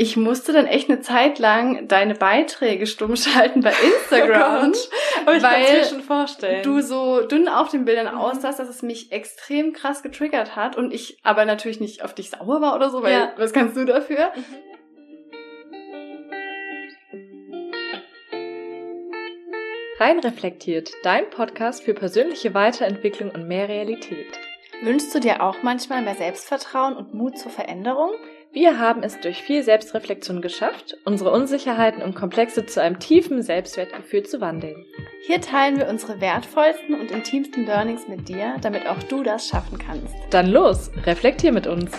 [0.00, 4.72] ich musste dann echt eine Zeit lang deine Beiträge stumm schalten bei Instagram,
[5.26, 6.62] oh weil mir schon vorstellen.
[6.62, 8.18] du so dünn auf den Bildern mhm.
[8.18, 12.30] aussahst, dass es mich extrem krass getriggert hat und ich aber natürlich nicht auf dich
[12.30, 13.32] sauer war oder so, weil ja.
[13.36, 14.32] was kannst du dafür?
[14.34, 14.44] Mhm.
[19.98, 24.38] Rein reflektiert, dein Podcast für persönliche Weiterentwicklung und mehr Realität.
[24.80, 28.12] Wünschst du dir auch manchmal mehr Selbstvertrauen und Mut zur Veränderung?
[28.52, 34.24] Wir haben es durch viel Selbstreflexion geschafft, unsere Unsicherheiten und Komplexe zu einem tiefen Selbstwertgefühl
[34.24, 34.86] zu wandeln.
[35.24, 39.78] Hier teilen wir unsere wertvollsten und intimsten Learnings mit dir, damit auch du das schaffen
[39.78, 40.12] kannst.
[40.30, 41.92] Dann los, reflektier mit uns.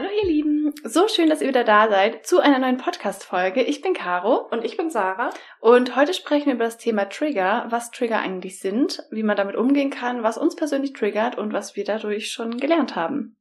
[0.00, 3.62] Hallo ihr Lieben, so schön, dass ihr wieder da seid zu einer neuen Podcast-Folge.
[3.62, 4.48] Ich bin Caro.
[4.50, 5.28] Und ich bin Sarah.
[5.60, 9.56] Und heute sprechen wir über das Thema Trigger, was Trigger eigentlich sind, wie man damit
[9.56, 13.36] umgehen kann, was uns persönlich triggert und was wir dadurch schon gelernt haben.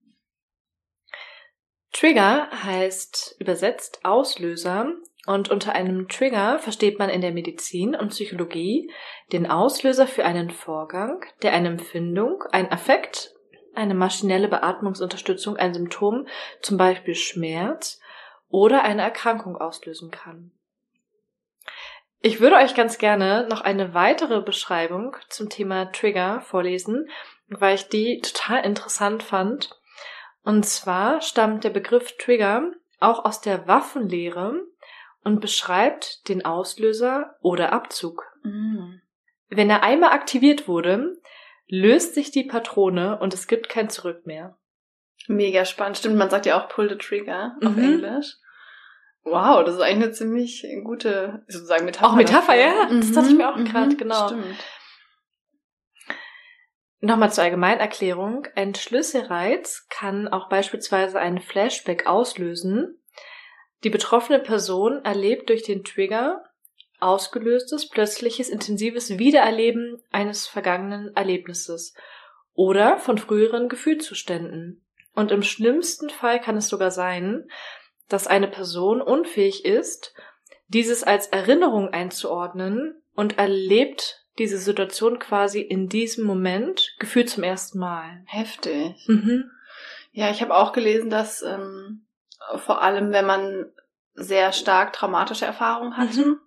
[1.94, 4.92] Trigger heißt übersetzt Auslöser
[5.28, 8.92] und unter einem Trigger versteht man in der Medizin und Psychologie
[9.31, 13.33] den Auslöser für einen Vorgang, der eine Empfindung, ein Affekt
[13.80, 16.27] eine maschinelle Beatmungsunterstützung ein Symptom,
[16.61, 17.99] zum Beispiel Schmerz,
[18.49, 20.52] oder eine Erkrankung auslösen kann.
[22.21, 27.09] Ich würde euch ganz gerne noch eine weitere Beschreibung zum Thema Trigger vorlesen,
[27.47, 29.69] weil ich die total interessant fand.
[30.43, 34.61] Und zwar stammt der Begriff Trigger auch aus der Waffenlehre
[35.23, 38.25] und beschreibt den Auslöser oder Abzug.
[38.43, 39.02] Mhm.
[39.47, 41.16] Wenn er einmal aktiviert wurde,
[41.70, 44.58] löst sich die Patrone und es gibt kein Zurück mehr.
[45.28, 45.98] Mega spannend.
[45.98, 47.84] Stimmt, man sagt ja auch Pull the Trigger auf mhm.
[47.84, 48.36] Englisch.
[49.23, 52.08] Wow, das ist eigentlich eine ziemlich gute, sozusagen Metapher.
[52.08, 52.81] Auch Metapher, dafür.
[52.81, 52.86] ja.
[52.89, 53.14] Das mhm.
[53.14, 53.66] dachte ich mir auch mhm.
[53.66, 54.28] gerade, genau.
[54.28, 54.56] Stimmt.
[57.02, 58.48] Nochmal zur Allgemeinerklärung.
[58.56, 63.02] Ein Schlüsselreiz kann auch beispielsweise einen Flashback auslösen.
[63.83, 66.43] Die betroffene Person erlebt durch den Trigger
[66.99, 71.93] ausgelöstes, plötzliches, intensives Wiedererleben eines vergangenen Erlebnisses
[72.54, 74.83] oder von früheren Gefühlszuständen.
[75.14, 77.49] Und im schlimmsten Fall kann es sogar sein,
[78.08, 80.14] dass eine Person unfähig ist,
[80.67, 87.80] dieses als Erinnerung einzuordnen und erlebt diese Situation quasi in diesem Moment gefühlt zum ersten
[87.80, 88.23] Mal.
[88.26, 88.95] Heftig.
[89.08, 89.52] Mhm.
[90.11, 92.05] Ja, ich habe auch gelesen, dass ähm,
[92.58, 93.71] vor allem, wenn man
[94.16, 96.39] sehr stark traumatische Erfahrungen hatte, mhm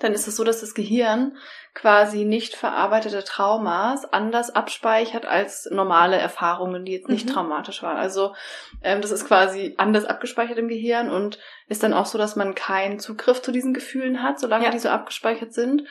[0.00, 1.36] dann ist es so, dass das Gehirn
[1.74, 7.32] quasi nicht verarbeitete Traumas anders abspeichert als normale Erfahrungen, die jetzt nicht mhm.
[7.32, 7.96] traumatisch waren.
[7.96, 8.34] Also
[8.82, 11.38] ähm, das ist quasi anders abgespeichert im Gehirn und
[11.68, 14.70] ist dann auch so, dass man keinen Zugriff zu diesen Gefühlen hat, solange ja.
[14.70, 15.84] die so abgespeichert sind.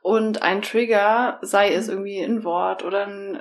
[0.00, 1.92] Und ein Trigger, sei es mhm.
[1.92, 3.40] irgendwie ein Wort oder ein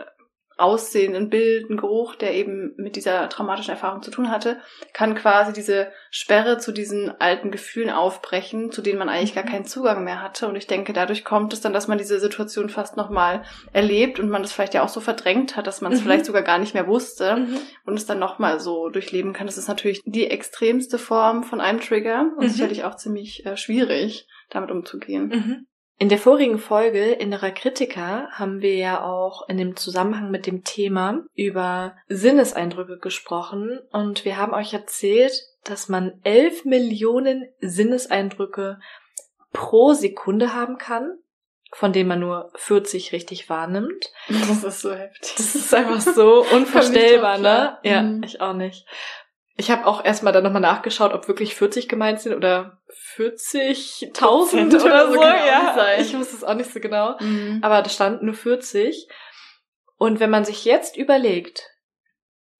[0.57, 4.57] Aussehen, ein Bild, ein Geruch, der eben mit dieser traumatischen Erfahrung zu tun hatte,
[4.93, 9.49] kann quasi diese Sperre zu diesen alten Gefühlen aufbrechen, zu denen man eigentlich gar mhm.
[9.49, 10.47] keinen Zugang mehr hatte.
[10.47, 13.43] Und ich denke, dadurch kommt es dann, dass man diese Situation fast nochmal
[13.73, 16.03] erlebt und man das vielleicht ja auch so verdrängt hat, dass man es mhm.
[16.03, 17.57] vielleicht sogar gar nicht mehr wusste mhm.
[17.85, 19.47] und es dann nochmal so durchleben kann.
[19.47, 22.49] Das ist natürlich die extremste Form von einem Trigger und mhm.
[22.49, 25.67] sicherlich auch ziemlich äh, schwierig, damit umzugehen.
[25.97, 30.65] In der vorigen Folge Innerer Kritiker haben wir ja auch in dem Zusammenhang mit dem
[30.65, 38.79] Thema über Sinneseindrücke gesprochen und wir haben euch erzählt, dass man elf Millionen Sinneseindrücke
[39.53, 41.17] pro Sekunde haben kann,
[41.71, 44.11] von denen man nur 40 richtig wahrnimmt.
[44.27, 45.33] Das ist so heftig.
[45.37, 47.77] Das ist einfach so unvorstellbar, ne?
[47.83, 48.21] Ja, mhm.
[48.23, 48.85] ich auch nicht.
[49.57, 52.81] Ich habe auch erstmal dann nochmal nachgeschaut, ob wirklich 40 gemeint sind oder
[53.15, 55.13] 40.000 oder so.
[55.13, 57.17] Genau ja, ich wusste es auch nicht so genau.
[57.19, 57.59] Mhm.
[57.61, 59.07] Aber da stand nur 40.
[59.97, 61.69] Und wenn man sich jetzt überlegt,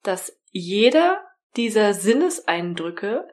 [0.03, 1.21] dass jeder
[1.57, 3.27] dieser Sinneseindrücke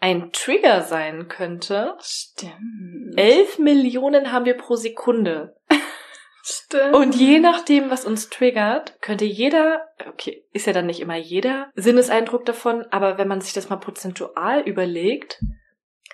[0.00, 1.96] ein Trigger sein könnte.
[2.00, 3.16] Stimmt.
[3.16, 5.56] 11 Millionen haben wir pro Sekunde.
[6.50, 6.94] Stimmt.
[6.94, 11.70] Und je nachdem, was uns triggert, könnte jeder, okay, ist ja dann nicht immer jeder
[11.74, 15.42] Sinneseindruck davon, aber wenn man sich das mal prozentual überlegt,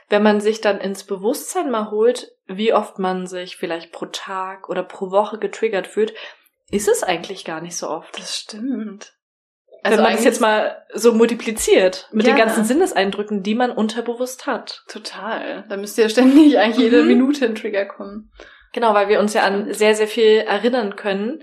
[0.08, 4.68] wenn man sich dann ins Bewusstsein mal holt, wie oft man sich vielleicht pro Tag
[4.68, 6.12] oder pro Woche getriggert fühlt,
[6.68, 8.18] ist es eigentlich gar nicht so oft.
[8.18, 9.14] Das stimmt.
[9.84, 12.32] Also wenn man das jetzt mal so multipliziert mit ja.
[12.32, 14.82] den ganzen Sinneseindrücken, die man unterbewusst hat.
[14.88, 15.64] Total.
[15.68, 17.08] Da müsste ja ständig eigentlich jede mhm.
[17.08, 18.32] Minute ein Trigger kommen.
[18.74, 21.42] Genau, weil wir uns ja an sehr, sehr viel erinnern können.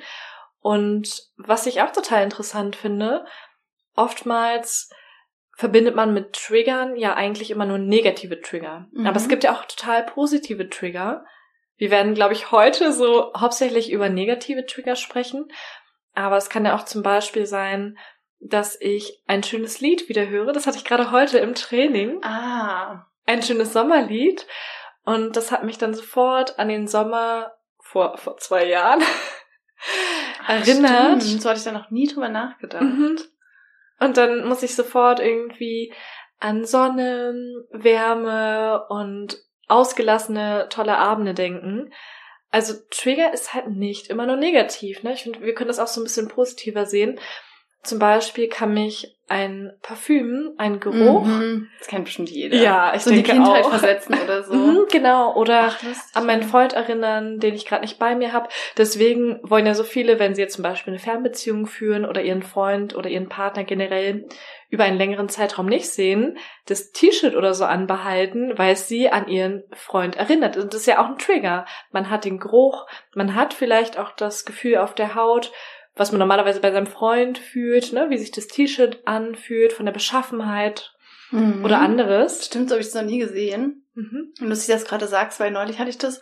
[0.60, 3.26] Und was ich auch total interessant finde,
[3.96, 4.92] oftmals
[5.56, 8.88] verbindet man mit Triggern ja eigentlich immer nur negative Trigger.
[8.92, 9.08] Mhm.
[9.08, 11.26] Aber es gibt ja auch total positive Trigger,
[11.78, 15.52] Wir werden, glaube ich, heute so hauptsächlich über negative Trigger sprechen.
[16.14, 17.98] Aber es kann ja auch zum Beispiel sein,
[18.40, 20.54] dass ich ein schönes Lied wieder höre.
[20.54, 22.24] Das hatte ich gerade heute im Training.
[22.24, 23.08] Ah.
[23.26, 24.46] Ein schönes Sommerlied.
[25.04, 29.02] Und das hat mich dann sofort an den Sommer vor, vor zwei Jahren
[30.48, 31.24] erinnert.
[31.24, 31.42] Stimmt.
[31.42, 32.84] So hatte ich da noch nie drüber nachgedacht.
[32.84, 33.20] Mhm.
[34.00, 35.94] Und dann muss ich sofort irgendwie
[36.40, 37.36] an Sonne,
[37.72, 39.38] Wärme und
[39.68, 41.94] ausgelassene, tolle Abende denken.
[42.50, 45.04] Also Trigger ist halt nicht immer nur negativ.
[45.04, 45.14] Ne?
[45.14, 47.20] Ich finde, wir können das auch so ein bisschen positiver sehen.
[47.84, 51.24] Zum Beispiel kann mich ein Parfüm, ein Geruch.
[51.26, 51.70] Mhm.
[51.80, 52.58] Das kennt bestimmt jeder.
[52.58, 53.70] Ja, ich so in die denke Kindheit auch.
[53.70, 54.54] versetzen oder so.
[54.54, 55.34] Mhm, genau.
[55.36, 55.80] Oder Ach,
[56.14, 56.44] an meinen.
[56.44, 58.50] Freund erinnern, den ich gerade nicht bei mir habe.
[58.78, 62.44] Deswegen wollen ja so viele, wenn sie jetzt zum Beispiel eine Fernbeziehung führen oder ihren
[62.44, 64.28] Freund oder ihren Partner generell
[64.70, 69.30] über einen längeren Zeitraum nicht sehen, das T-Shirt oder so anbehalten, weil es sie an
[69.30, 70.58] ihren Freund erinnert.
[70.58, 71.66] Und das ist ja auch ein Trigger.
[71.92, 72.86] Man hat den Geruch,
[73.16, 75.52] man hat vielleicht auch das Gefühl auf der Haut,
[75.96, 78.08] was man normalerweise bei seinem Freund fühlt, ne?
[78.10, 80.94] wie sich das T-Shirt anfühlt, von der Beschaffenheit
[81.32, 81.64] Mhm.
[81.64, 82.46] oder anderes.
[82.46, 83.86] Stimmt, so habe ich das noch nie gesehen.
[83.94, 84.34] Mhm.
[84.42, 86.22] Und dass ich das gerade sagst, weil neulich hatte ich das,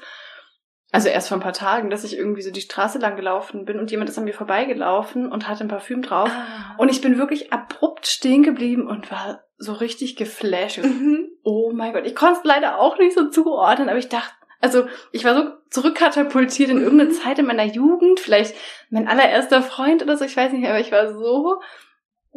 [0.91, 3.79] also erst vor ein paar Tagen, dass ich irgendwie so die Straße lang gelaufen bin
[3.79, 6.29] und jemand ist an mir vorbeigelaufen und hatte ein Parfüm drauf.
[6.31, 6.75] Ah.
[6.77, 10.77] Und ich bin wirklich abrupt stehen geblieben und war so richtig geflasht.
[10.83, 11.29] Mhm.
[11.43, 14.85] Oh mein Gott, ich konnte es leider auch nicht so zuordnen, aber ich dachte, also
[15.11, 16.83] ich war so zurückkatapultiert in Mhm.
[16.83, 18.55] irgendeine Zeit in meiner Jugend, vielleicht
[18.89, 21.59] mein allererster Freund oder so, ich weiß nicht aber ich war so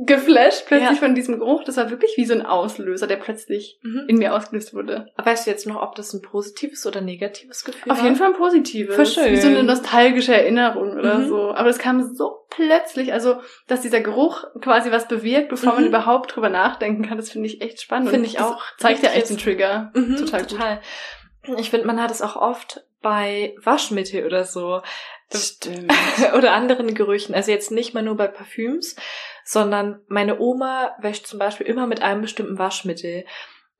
[0.06, 0.96] geflasht plötzlich Ja.
[1.06, 1.64] von diesem Geruch.
[1.64, 4.04] Das war wirklich wie so ein Auslöser, der plötzlich Mhm.
[4.08, 5.08] in mir ausgelöst wurde.
[5.22, 8.04] Weißt du jetzt noch, ob das ein positives oder negatives Gefühl Auf war?
[8.04, 8.96] jeden Fall ein positives.
[8.96, 9.32] Voll schön.
[9.32, 11.28] Wie so eine nostalgische Erinnerung oder Mhm.
[11.28, 11.52] so.
[11.54, 13.36] Aber es kam so plötzlich, also,
[13.68, 15.88] dass dieser Geruch quasi was bewirkt, bevor man Mhm.
[15.88, 17.18] überhaupt drüber nachdenken kann.
[17.18, 18.08] Das finde ich echt spannend.
[18.08, 18.62] Finde ich das auch.
[18.78, 19.90] Zeigt ja echt den Trigger.
[19.94, 20.58] Mhm, Total gut.
[21.56, 24.82] Ich finde, man hat es auch oft bei Waschmittel oder so.
[25.34, 25.92] Stimmt.
[26.36, 27.34] oder anderen Gerüchen.
[27.34, 28.96] Also jetzt nicht mal nur bei Parfüms,
[29.44, 33.24] sondern meine Oma wäscht zum Beispiel immer mit einem bestimmten Waschmittel.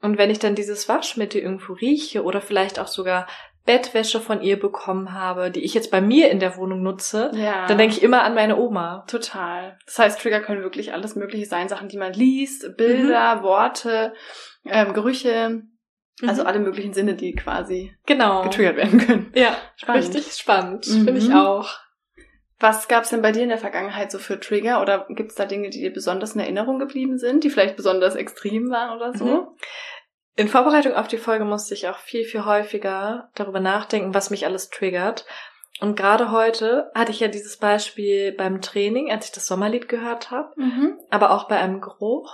[0.01, 3.29] Und wenn ich dann dieses Waschmittel irgendwo rieche oder vielleicht auch sogar
[3.65, 7.67] Bettwäsche von ihr bekommen habe, die ich jetzt bei mir in der Wohnung nutze, Ja.
[7.69, 9.05] dann denke ich immer an meine Oma.
[9.07, 9.79] Total.
[9.87, 11.69] Das heißt, Trigger können wirklich alles Mögliche sein.
[11.69, 14.15] Sachen, die man liest, Bilder, Worte,
[14.65, 15.63] ähm, Gerüche.
[16.27, 16.47] Also Mhm.
[16.49, 18.43] alle möglichen Sinne, die quasi genau.
[18.43, 19.33] getriggert werden können.
[19.35, 20.05] Ja, Spannend.
[20.15, 20.87] richtig spannend.
[20.87, 21.05] Mhm.
[21.05, 21.69] Finde ich auch.
[22.61, 24.81] Was gab's denn bei dir in der Vergangenheit so für Trigger?
[24.81, 28.71] Oder gibt's da Dinge, die dir besonders in Erinnerung geblieben sind, die vielleicht besonders extrem
[28.71, 29.25] waren oder so?
[29.25, 29.47] Mhm.
[30.37, 34.47] In Vorbereitung auf die Folge musste ich auch viel, viel häufiger darüber nachdenken, was mich
[34.47, 35.27] alles triggert.
[35.81, 40.31] Und gerade heute hatte ich ja dieses Beispiel beim Training, als ich das Sommerlied gehört
[40.31, 40.99] habe, Mhm.
[41.11, 42.33] aber auch bei einem Geruch.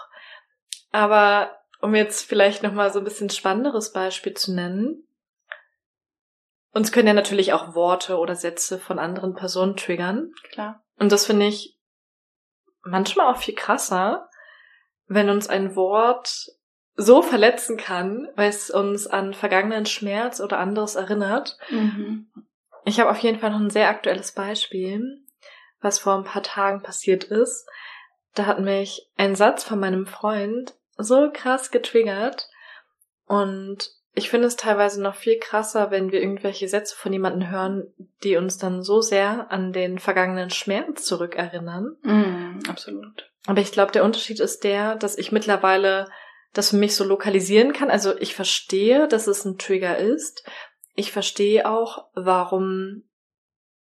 [0.93, 5.07] Aber um jetzt vielleicht nochmal so ein bisschen spannenderes Beispiel zu nennen.
[6.73, 10.33] Uns können ja natürlich auch Worte oder Sätze von anderen Personen triggern.
[10.51, 10.85] Klar.
[10.97, 11.79] Und das finde ich
[12.83, 14.29] manchmal auch viel krasser,
[15.07, 16.51] wenn uns ein Wort
[16.95, 21.57] so verletzen kann, weil es uns an vergangenen Schmerz oder anderes erinnert.
[21.71, 22.31] Mhm.
[22.85, 25.25] Ich habe auf jeden Fall noch ein sehr aktuelles Beispiel,
[25.81, 27.67] was vor ein paar Tagen passiert ist.
[28.35, 32.49] Da hat mich ein Satz von meinem Freund so krass getriggert
[33.27, 37.95] und ich finde es teilweise noch viel krasser, wenn wir irgendwelche Sätze von jemandem hören,
[38.25, 41.97] die uns dann so sehr an den vergangenen Schmerz zurückerinnern.
[42.03, 42.59] Mhm.
[42.69, 43.31] Absolut.
[43.47, 46.09] Aber ich glaube, der Unterschied ist der, dass ich mittlerweile
[46.53, 47.91] das für mich so lokalisieren kann.
[47.91, 50.45] Also ich verstehe, dass es ein Trigger ist.
[50.95, 53.05] Ich verstehe auch, warum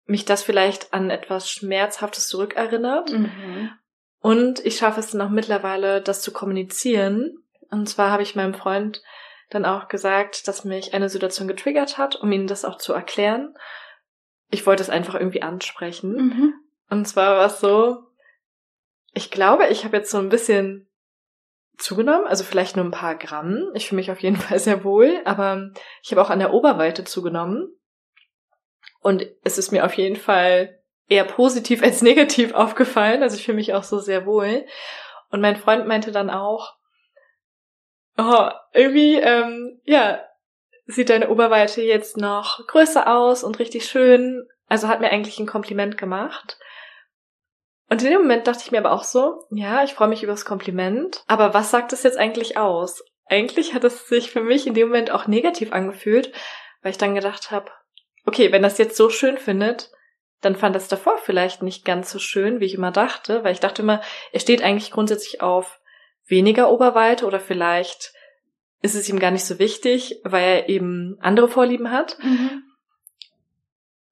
[0.06, 3.12] mich das vielleicht an etwas Schmerzhaftes zurückerinnert.
[3.12, 3.72] Mhm.
[4.20, 7.38] Und ich schaffe es dann auch mittlerweile, das zu kommunizieren.
[7.70, 9.02] Und zwar habe ich meinem Freund
[9.50, 13.56] dann auch gesagt, dass mich eine Situation getriggert hat, um ihm das auch zu erklären.
[14.50, 16.16] Ich wollte es einfach irgendwie ansprechen.
[16.16, 16.54] Mhm.
[16.90, 17.98] Und zwar war es so,
[19.14, 20.90] ich glaube, ich habe jetzt so ein bisschen
[21.78, 23.70] zugenommen, also vielleicht nur ein paar Gramm.
[23.74, 25.72] Ich fühle mich auf jeden Fall sehr wohl, aber
[26.04, 27.70] ich habe auch an der Oberweite zugenommen.
[29.00, 30.77] Und es ist mir auf jeden Fall
[31.08, 33.24] eher positiv als negativ aufgefallen.
[33.24, 34.66] Also ich fühle mich auch so sehr wohl.
[35.30, 36.76] Und mein Freund meinte dann auch,
[38.18, 40.22] oh, irgendwie, ähm, ja,
[40.86, 44.48] sieht deine Oberweite jetzt noch größer aus und richtig schön.
[44.68, 46.58] Also hat mir eigentlich ein Kompliment gemacht.
[47.90, 50.34] Und in dem Moment dachte ich mir aber auch so, ja, ich freue mich über
[50.34, 53.04] das Kompliment, aber was sagt es jetzt eigentlich aus?
[53.28, 56.34] Eigentlich hat es sich für mich in dem Moment auch negativ angefühlt,
[56.82, 57.72] weil ich dann gedacht habe,
[58.26, 59.92] okay, wenn das jetzt so schön findet,
[60.42, 63.60] dann fand es davor vielleicht nicht ganz so schön, wie ich immer dachte, weil ich
[63.60, 64.02] dachte immer,
[64.32, 65.80] er steht eigentlich grundsätzlich auf
[66.28, 68.14] weniger Oberweite oder vielleicht
[68.82, 72.18] ist es ihm gar nicht so wichtig, weil er eben andere Vorlieben hat.
[72.22, 72.64] Mhm.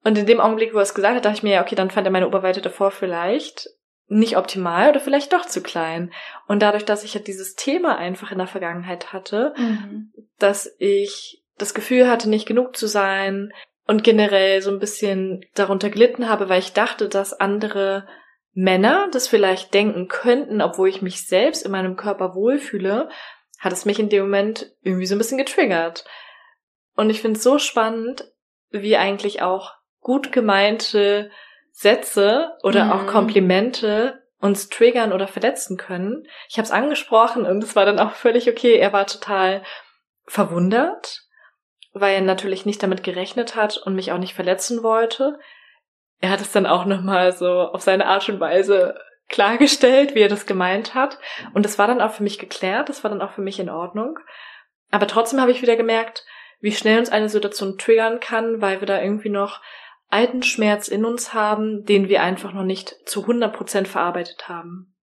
[0.03, 1.91] Und in dem Augenblick, wo er es gesagt hat, dachte ich mir, ja, okay, dann
[1.91, 3.69] fand er meine Oberweite davor vielleicht
[4.07, 6.11] nicht optimal oder vielleicht doch zu klein.
[6.47, 10.11] Und dadurch, dass ich ja dieses Thema einfach in der Vergangenheit hatte, mhm.
[10.37, 13.51] dass ich das Gefühl hatte, nicht genug zu sein
[13.87, 18.07] und generell so ein bisschen darunter gelitten habe, weil ich dachte, dass andere
[18.53, 23.09] Männer das vielleicht denken könnten, obwohl ich mich selbst in meinem Körper wohlfühle,
[23.59, 26.05] hat es mich in dem Moment irgendwie so ein bisschen getriggert.
[26.95, 28.31] Und ich finde es so spannend,
[28.69, 31.31] wie eigentlich auch gut gemeinte
[31.71, 32.91] Sätze oder mhm.
[32.91, 36.25] auch Komplimente uns triggern oder verletzen können.
[36.49, 38.77] Ich habe es angesprochen und es war dann auch völlig okay.
[38.77, 39.63] Er war total
[40.25, 41.24] verwundert,
[41.95, 45.39] weil er natürlich nicht damit gerechnet hat und mich auch nicht verletzen wollte.
[46.19, 48.99] Er hat es dann auch nochmal so auf seine Art und Weise
[49.29, 51.17] klargestellt, wie er das gemeint hat.
[51.53, 53.69] Und das war dann auch für mich geklärt, das war dann auch für mich in
[53.69, 54.19] Ordnung.
[54.91, 56.25] Aber trotzdem habe ich wieder gemerkt,
[56.59, 59.61] wie schnell uns eine Situation triggern kann, weil wir da irgendwie noch
[60.09, 64.95] alten Schmerz in uns haben, den wir einfach noch nicht zu 100 Prozent verarbeitet haben.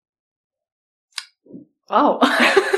[1.88, 2.22] Wow.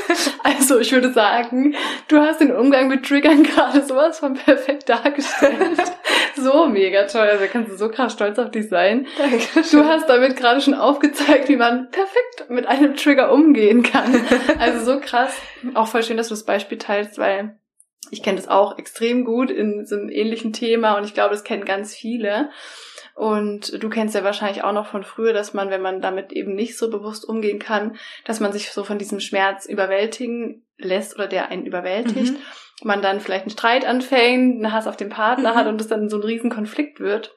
[0.65, 1.75] Also ich würde sagen,
[2.07, 5.77] du hast den Umgang mit Triggern gerade sowas von perfekt dargestellt.
[6.35, 7.27] so mega toll.
[7.27, 9.05] Also kannst du so krass stolz auf dich sein.
[9.15, 9.63] Dankeschön.
[9.71, 14.15] Du hast damit gerade schon aufgezeigt, wie man perfekt mit einem Trigger umgehen kann.
[14.57, 15.35] Also so krass.
[15.75, 17.59] Auch voll schön, dass du das Beispiel teilst, weil
[18.09, 21.43] ich kenne das auch extrem gut in so einem ähnlichen Thema und ich glaube, das
[21.43, 22.49] kennen ganz viele.
[23.15, 26.53] Und du kennst ja wahrscheinlich auch noch von früher, dass man, wenn man damit eben
[26.53, 27.95] nicht so bewusst umgehen kann,
[28.25, 32.39] dass man sich so von diesem Schmerz überwältigen lässt oder der einen überwältigt, mhm.
[32.83, 35.55] man dann vielleicht einen Streit anfängt, einen Hass auf den Partner mhm.
[35.55, 37.33] hat und es dann so ein riesen Konflikt wird.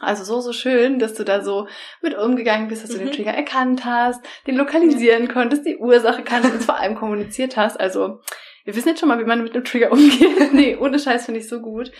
[0.00, 1.68] Also so, so schön, dass du da so
[2.00, 3.06] mit umgegangen bist, dass du mhm.
[3.06, 7.78] den Trigger erkannt hast, den lokalisieren konntest, die Ursache kannst und vor allem kommuniziert hast.
[7.78, 8.20] Also
[8.64, 10.52] wir wissen jetzt schon mal, wie man mit einem Trigger umgeht.
[10.52, 11.90] nee, ohne Scheiß finde ich so gut.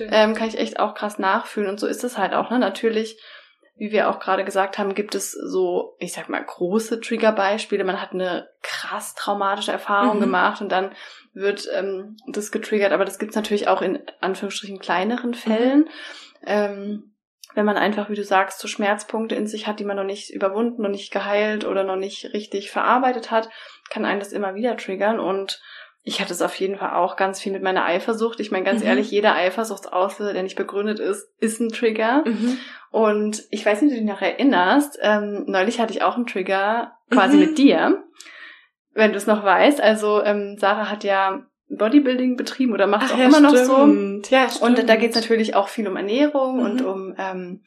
[0.00, 1.68] Ähm, kann ich echt auch krass nachfühlen.
[1.68, 2.58] Und so ist es halt auch, ne?
[2.58, 3.20] Natürlich,
[3.76, 7.84] wie wir auch gerade gesagt haben, gibt es so, ich sag mal, große Triggerbeispiele.
[7.84, 10.22] Man hat eine krass traumatische Erfahrung mhm.
[10.22, 10.92] gemacht und dann
[11.34, 12.92] wird ähm, das getriggert.
[12.92, 15.80] Aber das gibt's natürlich auch in Anführungsstrichen kleineren Fällen.
[15.80, 15.88] Mhm.
[16.46, 17.12] Ähm,
[17.56, 20.28] wenn man einfach, wie du sagst, so Schmerzpunkte in sich hat, die man noch nicht
[20.30, 23.48] überwunden, noch nicht geheilt oder noch nicht richtig verarbeitet hat,
[23.88, 25.62] kann einen das immer wieder triggern und
[26.08, 28.38] ich hatte es auf jeden Fall auch ganz viel mit meiner Eifersucht.
[28.38, 28.86] Ich meine, ganz mhm.
[28.86, 32.22] ehrlich, jeder Eifersuchtsausleser, der nicht begründet ist, ist ein Trigger.
[32.24, 32.58] Mhm.
[32.92, 36.28] Und ich weiß nicht, ob du dich noch erinnerst, ähm, neulich hatte ich auch einen
[36.28, 37.42] Trigger quasi mhm.
[37.42, 38.04] mit dir,
[38.94, 39.80] wenn du es noch weißt.
[39.80, 43.52] Also ähm, Sarah hat ja Bodybuilding betrieben oder macht es auch ja, immer stimmt.
[43.52, 44.32] noch so.
[44.32, 44.62] Ja, stimmt.
[44.62, 46.86] Und da geht es natürlich auch viel um Ernährung und mhm.
[46.86, 47.64] um ähm,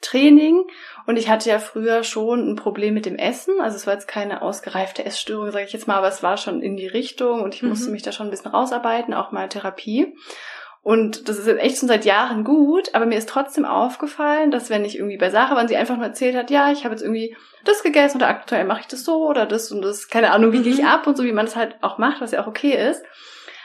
[0.00, 0.64] Training.
[1.06, 3.60] Und ich hatte ja früher schon ein Problem mit dem Essen.
[3.60, 6.62] Also es war jetzt keine ausgereifte Essstörung, sage ich jetzt mal, aber es war schon
[6.62, 7.70] in die Richtung und ich mhm.
[7.70, 10.14] musste mich da schon ein bisschen rausarbeiten, auch mal Therapie.
[10.82, 14.70] Und das ist jetzt echt schon seit Jahren gut, aber mir ist trotzdem aufgefallen, dass
[14.70, 16.94] wenn ich irgendwie bei Sarah war und sie einfach nur erzählt hat, ja, ich habe
[16.94, 20.30] jetzt irgendwie das gegessen oder aktuell mache ich das so oder das und das, keine
[20.30, 20.62] Ahnung, wie mhm.
[20.62, 22.72] gehe ich ab und so, wie man das halt auch macht, was ja auch okay
[22.90, 23.04] ist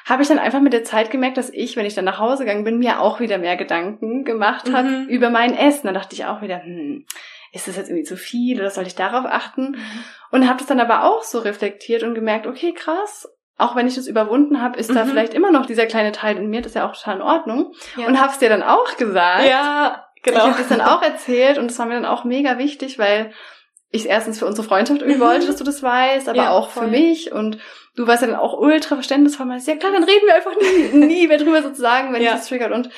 [0.05, 2.45] habe ich dann einfach mit der Zeit gemerkt, dass ich, wenn ich dann nach Hause
[2.45, 5.07] gegangen bin, mir auch wieder mehr Gedanken gemacht habe mhm.
[5.07, 5.87] über mein Essen.
[5.87, 7.05] Dann dachte ich auch wieder, hm,
[7.51, 9.71] ist das jetzt irgendwie zu viel oder soll ich darauf achten?
[9.71, 10.03] Mhm.
[10.29, 13.95] Und habe das dann aber auch so reflektiert und gemerkt, okay, krass, auch wenn ich
[13.95, 14.95] das überwunden habe, ist mhm.
[14.95, 17.21] da vielleicht immer noch dieser kleine Teil in mir, das ist ja auch total in
[17.23, 17.73] Ordnung.
[17.97, 18.05] Ja.
[18.05, 19.47] Und habe es dir dann auch gesagt.
[19.47, 20.37] Ja, genau.
[20.37, 23.31] Ich habe das dann auch erzählt und das war mir dann auch mega wichtig, weil
[23.89, 25.25] ich erstens für unsere Freundschaft irgendwie mhm.
[25.25, 26.83] wollte, dass du das weißt, aber ja, auch voll.
[26.83, 27.57] für mich und
[27.95, 31.05] du warst ja dann auch ultra verständnisvoll, meinst, ja klar, dann reden wir einfach nie,
[31.05, 32.31] nie mehr drüber sozusagen, wenn ja.
[32.31, 32.89] ich das triggert und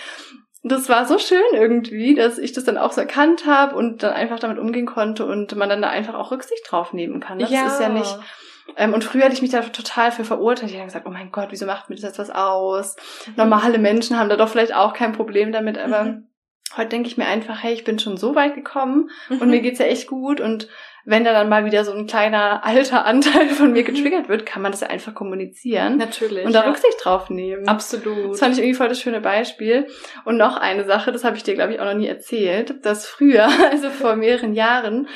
[0.64, 4.14] das war so schön irgendwie, dass ich das dann auch so erkannt habe und dann
[4.14, 7.40] einfach damit umgehen konnte und man dann da einfach auch Rücksicht drauf nehmen kann.
[7.40, 7.68] Das ja.
[7.68, 8.18] ist ja nicht.
[8.76, 10.72] Ähm, und früher hatte ich mich da total für verurteilt.
[10.72, 12.96] Ich habe gesagt, oh mein Gott, wieso macht mir das jetzt was aus?
[13.26, 13.34] Mhm.
[13.38, 16.28] Normale Menschen haben da doch vielleicht auch kein Problem damit, aber mhm.
[16.76, 19.38] heute denke ich mir einfach, hey, ich bin schon so weit gekommen mhm.
[19.38, 20.68] und mir geht's ja echt gut und
[21.10, 23.86] wenn da dann mal wieder so ein kleiner alter Anteil von mir mhm.
[23.86, 25.96] getriggert wird, kann man das ja einfach kommunizieren.
[25.96, 26.46] Natürlich.
[26.46, 26.70] Und da ja.
[26.70, 27.66] Rücksicht drauf nehmen.
[27.66, 28.32] Absolut.
[28.32, 29.88] Das fand ich irgendwie voll das schöne Beispiel.
[30.26, 33.08] Und noch eine Sache, das habe ich dir, glaube ich, auch noch nie erzählt, dass
[33.08, 35.08] früher, also vor mehreren Jahren,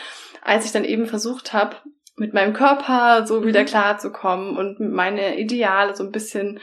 [0.41, 1.75] als ich dann eben versucht habe,
[2.15, 3.65] mit meinem Körper so wieder mhm.
[3.65, 6.61] klarzukommen und meine Ideale so ein bisschen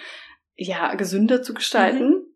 [0.57, 2.28] ja gesünder zu gestalten, mhm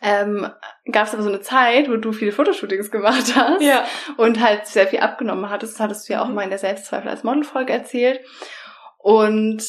[0.00, 0.48] ähm,
[0.90, 3.84] gab es aber so eine Zeit, wo du viele Fotoshootings gemacht hast ja.
[4.16, 5.74] und halt sehr viel abgenommen hattest.
[5.74, 6.34] Das hattest du ja auch mhm.
[6.34, 8.20] mal in der Selbstzweifel als Modelfolge erzählt.
[8.98, 9.62] Und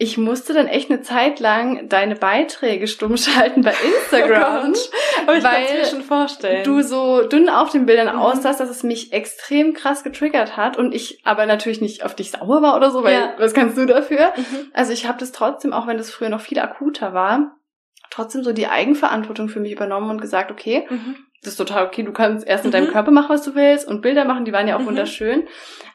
[0.00, 5.42] ich musste dann echt eine Zeit lang deine Beiträge stumm schalten bei Instagram, oh Gott,
[5.42, 6.62] weil schon vorstellen.
[6.62, 8.22] du so dünn auf den Bildern mhm.
[8.22, 12.30] aussahst, dass es mich extrem krass getriggert hat und ich aber natürlich nicht auf dich
[12.30, 13.34] sauer war oder so, weil ja.
[13.38, 14.32] was kannst du dafür?
[14.36, 14.70] Mhm.
[14.72, 17.57] Also ich habe das trotzdem, auch wenn das früher noch viel akuter war,
[18.10, 21.16] trotzdem so die Eigenverantwortung für mich übernommen und gesagt, okay, mhm.
[21.42, 22.78] das ist total okay, du kannst erst mit mhm.
[22.78, 24.86] deinem Körper machen, was du willst und Bilder machen, die waren ja auch mhm.
[24.86, 25.46] wunderschön.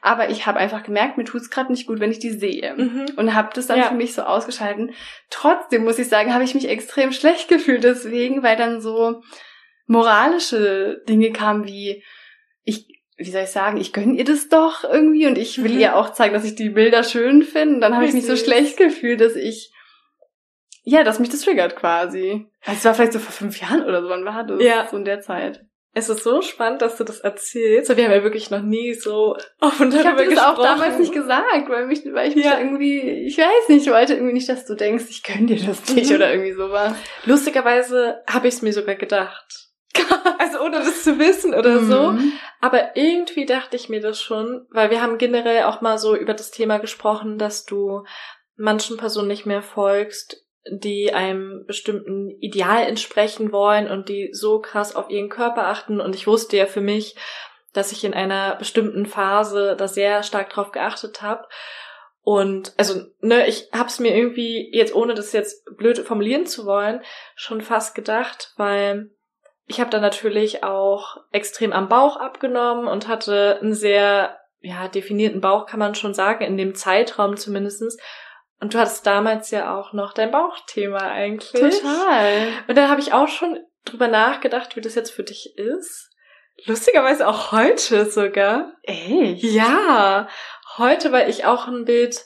[0.02, 2.76] Aber ich habe einfach gemerkt, mir tut's gerade nicht gut, wenn ich die sehe.
[2.76, 3.06] Mhm.
[3.16, 3.86] Und habe das dann ja.
[3.86, 4.92] für mich so ausgeschalten.
[5.30, 9.22] Trotzdem muss ich sagen, habe ich mich extrem schlecht gefühlt deswegen, weil dann so
[9.86, 12.04] moralische Dinge kamen wie,
[12.64, 15.80] ich, wie soll ich sagen, ich gönn ihr das doch irgendwie und ich will mhm.
[15.80, 17.82] ihr auch zeigen, dass ich die Bilder schön finde.
[17.82, 19.74] Dann habe ich mich so schlecht gefühlt, dass ich
[20.84, 22.46] ja, dass mich das triggert quasi.
[22.66, 24.62] Also es war vielleicht so vor fünf Jahren oder so, wann war das?
[24.62, 24.88] Ja.
[24.90, 25.66] So in der Zeit.
[25.96, 27.96] Es ist so spannend, dass du das erzählst.
[27.96, 30.32] Wir haben ja wirklich noch nie so offen darüber gesprochen.
[30.32, 32.58] Ich habe das auch damals nicht gesagt, weil, mich, weil ich mich ja.
[32.58, 35.94] irgendwie, ich weiß nicht, ich wollte irgendwie nicht, dass du denkst, ich gönn dir das
[35.94, 36.16] nicht mhm.
[36.16, 36.96] oder irgendwie sowas.
[37.26, 39.70] Lustigerweise habe ich es mir sogar gedacht.
[40.40, 41.92] also ohne das zu wissen oder mhm.
[41.92, 42.18] so.
[42.60, 46.34] Aber irgendwie dachte ich mir das schon, weil wir haben generell auch mal so über
[46.34, 48.04] das Thema gesprochen, dass du
[48.56, 54.96] manchen Personen nicht mehr folgst, die einem bestimmten Ideal entsprechen wollen und die so krass
[54.96, 56.00] auf ihren Körper achten.
[56.00, 57.16] Und ich wusste ja für mich,
[57.74, 61.48] dass ich in einer bestimmten Phase da sehr stark drauf geachtet habe.
[62.22, 67.02] Und also, ne, ich hab's mir irgendwie, jetzt ohne das jetzt blöd formulieren zu wollen,
[67.36, 69.10] schon fast gedacht, weil
[69.68, 75.42] ich habe da natürlich auch extrem am Bauch abgenommen und hatte einen sehr ja, definierten
[75.42, 77.98] Bauch, kann man schon sagen, in dem Zeitraum zumindestens
[78.64, 81.82] und du hattest damals ja auch noch dein Bauchthema eigentlich.
[81.82, 82.48] Total.
[82.66, 86.10] Und da habe ich auch schon drüber nachgedacht, wie das jetzt für dich ist.
[86.64, 88.72] Lustigerweise auch heute sogar.
[88.84, 89.44] Echt?
[89.44, 90.30] Ja.
[90.78, 92.26] Heute, weil ich auch ein Bild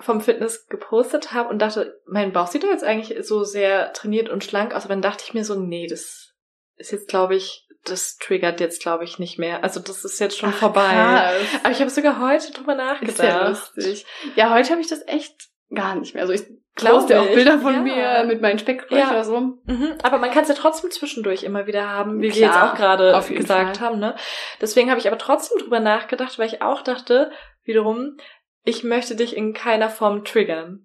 [0.00, 4.28] vom Fitness gepostet habe und dachte, mein Bauch sieht doch jetzt eigentlich so sehr trainiert
[4.30, 4.86] und schlank aus.
[4.86, 6.34] Aber dann dachte ich mir so, nee, das
[6.78, 9.62] ist jetzt, glaube ich, das triggert jetzt, glaube ich, nicht mehr.
[9.62, 10.92] Also das ist jetzt schon Ach, vorbei.
[10.92, 11.34] Krass.
[11.62, 13.18] Aber ich habe sogar heute drüber nachgedacht.
[13.18, 14.06] Ist ja lustig.
[14.36, 15.34] Ja, heute habe ich das echt
[15.70, 16.22] gar nicht mehr.
[16.22, 17.80] Also ich glaube dir auch Bilder von ja.
[17.80, 19.10] mir mit meinen Speckbrötchen ja.
[19.10, 19.40] oder so.
[19.40, 19.94] Mhm.
[20.02, 22.74] Aber man kann es ja trotzdem zwischendurch immer wieder haben, wie Klar, wir jetzt auch
[22.74, 23.86] gerade gesagt Fall.
[23.86, 23.98] haben.
[23.98, 24.16] Ne?
[24.60, 27.30] Deswegen habe ich aber trotzdem drüber nachgedacht, weil ich auch dachte,
[27.64, 28.16] wiederum,
[28.64, 30.83] ich möchte dich in keiner Form triggern.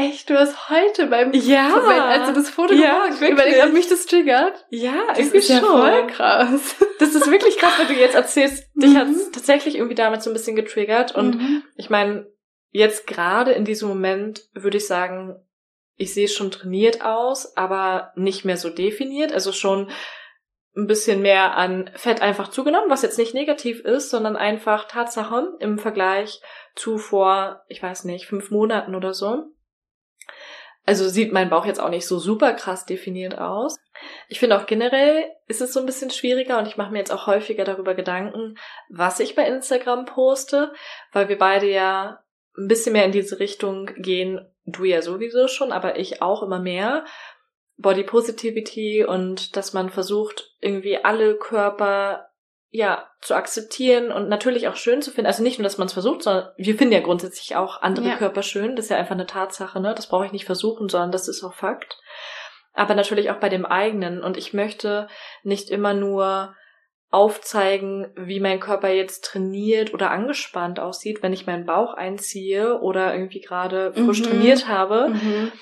[0.00, 3.64] Echt, du hast heute beim ja, Moment, als du das Foto ja, gemacht hast, überlegt,
[3.64, 4.64] ob mich das triggert.
[4.70, 6.76] Ja, das ist ja voll krass.
[7.00, 8.96] Das ist wirklich krass, wenn du jetzt erzählst, dich mhm.
[8.96, 11.16] hat es tatsächlich irgendwie damit so ein bisschen getriggert.
[11.16, 11.64] Und mhm.
[11.74, 12.30] ich meine,
[12.70, 15.34] jetzt gerade in diesem Moment würde ich sagen,
[15.96, 19.32] ich sehe schon trainiert aus, aber nicht mehr so definiert.
[19.32, 19.90] Also schon
[20.76, 25.56] ein bisschen mehr an Fett einfach zugenommen, was jetzt nicht negativ ist, sondern einfach Tatsache
[25.58, 26.40] im Vergleich
[26.76, 29.46] zu vor, ich weiß nicht, fünf Monaten oder so.
[30.88, 33.76] Also sieht mein Bauch jetzt auch nicht so super krass definiert aus.
[34.30, 37.12] Ich finde auch generell ist es so ein bisschen schwieriger und ich mache mir jetzt
[37.12, 38.56] auch häufiger darüber Gedanken,
[38.88, 40.72] was ich bei Instagram poste,
[41.12, 42.24] weil wir beide ja
[42.56, 44.40] ein bisschen mehr in diese Richtung gehen.
[44.64, 47.04] Du ja sowieso schon, aber ich auch immer mehr.
[47.76, 52.27] Body Positivity und dass man versucht, irgendwie alle Körper
[52.70, 55.26] ja, zu akzeptieren und natürlich auch schön zu finden.
[55.26, 58.16] Also nicht nur, dass man es versucht, sondern wir finden ja grundsätzlich auch andere ja.
[58.16, 58.76] Körper schön.
[58.76, 59.94] Das ist ja einfach eine Tatsache, ne?
[59.94, 61.98] Das brauche ich nicht versuchen, sondern das ist auch Fakt.
[62.74, 64.22] Aber natürlich auch bei dem eigenen.
[64.22, 65.08] Und ich möchte
[65.42, 66.54] nicht immer nur
[67.10, 73.14] aufzeigen, wie mein Körper jetzt trainiert oder angespannt aussieht, wenn ich meinen Bauch einziehe oder
[73.14, 74.24] irgendwie gerade frisch mhm.
[74.24, 75.52] trainiert habe, mhm.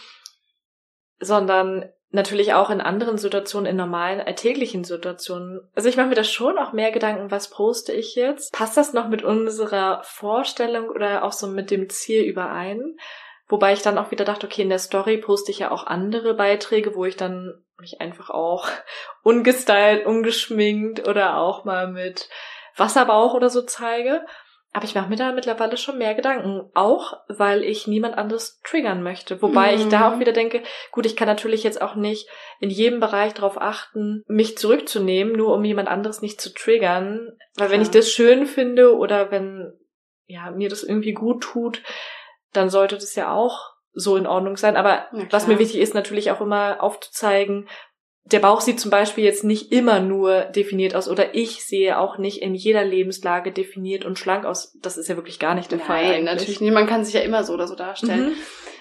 [1.21, 5.61] sondern natürlich auch in anderen Situationen, in normalen alltäglichen Situationen.
[5.77, 8.53] Also ich mache mir da schon auch mehr Gedanken, was poste ich jetzt?
[8.53, 12.97] Passt das noch mit unserer Vorstellung oder auch so mit dem Ziel überein?
[13.49, 16.35] Wobei ich dann auch wieder dachte, okay, in der Story poste ich ja auch andere
[16.35, 18.69] Beiträge, wo ich dann mich einfach auch
[19.23, 22.29] ungestylt, ungeschminkt oder auch mal mit
[22.77, 24.25] Wasserbauch oder so zeige.
[24.73, 26.69] Aber ich mache mir da mittlerweile schon mehr Gedanken.
[26.75, 29.41] Auch, weil ich niemand anderes triggern möchte.
[29.41, 29.81] Wobei mhm.
[29.81, 32.29] ich da auch wieder denke, gut, ich kann natürlich jetzt auch nicht
[32.61, 37.39] in jedem Bereich darauf achten, mich zurückzunehmen, nur um jemand anderes nicht zu triggern.
[37.57, 39.73] Weil wenn ich das schön finde oder wenn,
[40.27, 41.83] ja, mir das irgendwie gut tut,
[42.53, 44.77] dann sollte das ja auch so in Ordnung sein.
[44.77, 47.67] Aber was mir wichtig ist, natürlich auch immer aufzuzeigen,
[48.33, 52.19] der Bauch sieht zum Beispiel jetzt nicht immer nur definiert aus oder ich sehe auch
[52.19, 54.77] nicht in jeder Lebenslage definiert und schlank aus.
[54.83, 56.09] Das ist ja wirklich gar nicht der Nein, Fall.
[56.09, 56.73] Nein, natürlich nicht.
[56.73, 58.31] Man kann sich ja immer so oder so darstellen.
[58.31, 58.35] Mhm.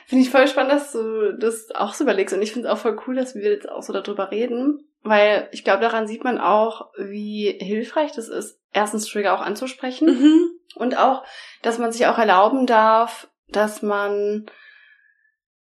[0.08, 2.36] Finde ich voll spannend, dass du das auch so überlegst.
[2.36, 4.88] Und ich finde es auch voll cool, dass wir jetzt auch so darüber reden.
[5.04, 10.08] Weil ich glaube, daran sieht man auch, wie hilfreich das ist, erstens Trigger auch anzusprechen.
[10.08, 10.50] Mhm.
[10.76, 11.24] Und auch,
[11.62, 14.48] dass man sich auch erlauben darf, dass man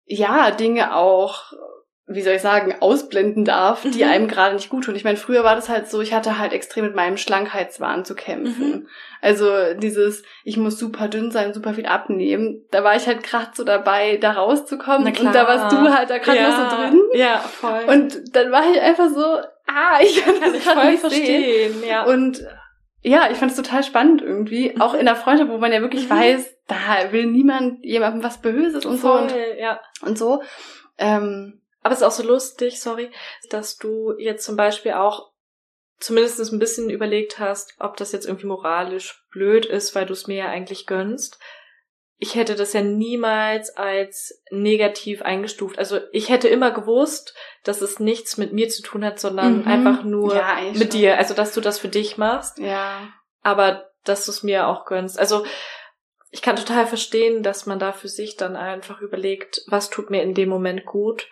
[0.07, 1.53] ja Dinge auch
[2.07, 4.11] wie soll ich sagen, ausblenden darf, die mhm.
[4.11, 4.95] einem gerade nicht gut tun.
[4.95, 8.15] Ich meine, früher war das halt so, ich hatte halt extrem mit meinem Schlankheitswahn zu
[8.15, 8.71] kämpfen.
[8.71, 8.89] Mhm.
[9.23, 12.63] Also dieses, ich muss super dünn sein, super viel abnehmen.
[12.71, 15.07] Da war ich halt gerade so dabei, da rauszukommen.
[15.07, 16.49] Und da warst du halt da gerade ja.
[16.51, 17.01] noch so drin.
[17.15, 17.85] Ja, voll.
[17.87, 19.25] Und dann war ich einfach so,
[19.67, 21.11] ah, ich kann, Kann das ich voll nicht sehen.
[21.11, 22.05] verstehen, ja.
[22.05, 22.45] Und
[23.01, 24.79] ja, ich fand es total spannend irgendwie.
[24.79, 26.15] Auch in der Freundschaft, wo man ja wirklich Mhm.
[26.15, 29.81] weiß, da will niemand jemandem was Böses und so Voll, und, ja.
[30.03, 30.43] und so.
[30.99, 33.11] Ähm, Aber es ist auch so lustig, sorry,
[33.51, 35.31] dass du jetzt zum Beispiel auch
[36.01, 40.27] zumindest ein bisschen überlegt hast, ob das jetzt irgendwie moralisch blöd ist, weil du es
[40.27, 41.39] mir ja eigentlich gönnst.
[42.17, 45.79] Ich hätte das ja niemals als negativ eingestuft.
[45.79, 49.67] Also ich hätte immer gewusst, dass es nichts mit mir zu tun hat, sondern Mhm.
[49.69, 50.89] einfach nur Ja, mit schon.
[50.91, 51.19] dir.
[51.19, 53.09] Also dass du das für dich machst, ja.
[53.43, 55.19] aber dass du es mir auch gönnst.
[55.19, 55.45] Also
[56.31, 60.23] ich kann total verstehen, dass man da für sich dann einfach überlegt, was tut mir
[60.23, 61.29] in dem Moment gut.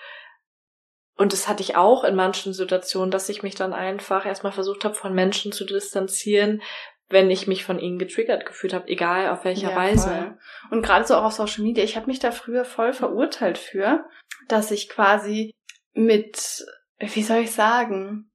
[1.17, 4.85] Und das hatte ich auch in manchen Situationen, dass ich mich dann einfach erstmal versucht
[4.85, 6.63] habe, von Menschen zu distanzieren,
[7.11, 10.09] wenn ich mich von ihnen getriggert gefühlt habe, egal auf welcher Ja, Weise.
[10.09, 10.39] voll.
[10.71, 14.07] Und gerade so auch auf Social Media, ich habe mich da früher voll verurteilt für,
[14.49, 15.55] dass ich quasi
[15.93, 16.65] mit,
[16.99, 18.31] wie soll ich sagen,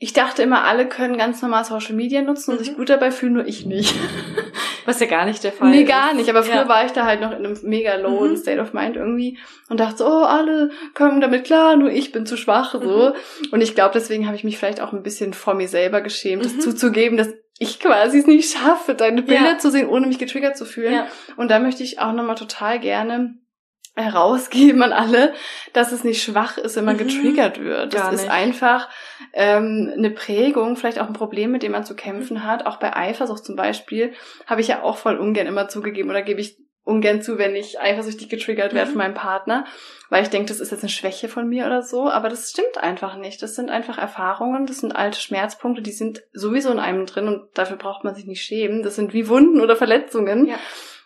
[0.00, 2.64] ich dachte immer, alle können ganz normal Social Media nutzen und Mhm.
[2.64, 3.92] sich gut dabei fühlen, nur ich nicht.
[4.88, 5.88] Was ja gar nicht der Fall nee, ist.
[5.88, 6.28] gar nicht.
[6.30, 6.68] Aber früher Ja.
[6.68, 8.36] war ich da halt noch in einem mega low Mhm.
[8.36, 12.26] State of Mind irgendwie und dachte so, oh, alle kommen damit klar, nur ich bin
[12.26, 13.12] zu schwach, so.
[13.52, 16.44] Und ich glaube, deswegen habe ich mich vielleicht auch ein bisschen vor mir selber geschämt,
[16.44, 16.60] das Mhm.
[16.60, 17.28] zuzugeben, dass
[17.60, 19.58] ich quasi es nicht schaffe, deine Bilder Ja.
[19.58, 20.92] zu sehen, ohne mich getriggert zu fühlen.
[20.94, 21.06] Ja.
[21.36, 23.34] Und da möchte ich auch nochmal total gerne
[23.98, 25.32] herausgeben an alle,
[25.72, 27.00] dass es nicht schwach ist, wenn man Mhm.
[27.06, 27.94] getriggert wird.
[27.94, 28.88] Das ist einfach
[29.32, 32.66] ähm, eine Prägung, vielleicht auch ein Problem, mit dem man zu kämpfen hat.
[32.66, 34.12] Auch bei Eifersucht zum Beispiel
[34.46, 37.78] habe ich ja auch voll ungern immer zugegeben oder gebe ich ungern zu, wenn ich
[37.78, 38.92] eifersüchtig getriggert werde Mhm.
[38.94, 39.66] von meinem Partner,
[40.08, 42.78] weil ich denke, das ist jetzt eine Schwäche von mir oder so, aber das stimmt
[42.78, 43.42] einfach nicht.
[43.42, 47.42] Das sind einfach Erfahrungen, das sind alte Schmerzpunkte, die sind sowieso in einem drin und
[47.58, 48.82] dafür braucht man sich nicht schämen.
[48.82, 50.46] Das sind wie Wunden oder Verletzungen.
[50.46, 50.56] Ja.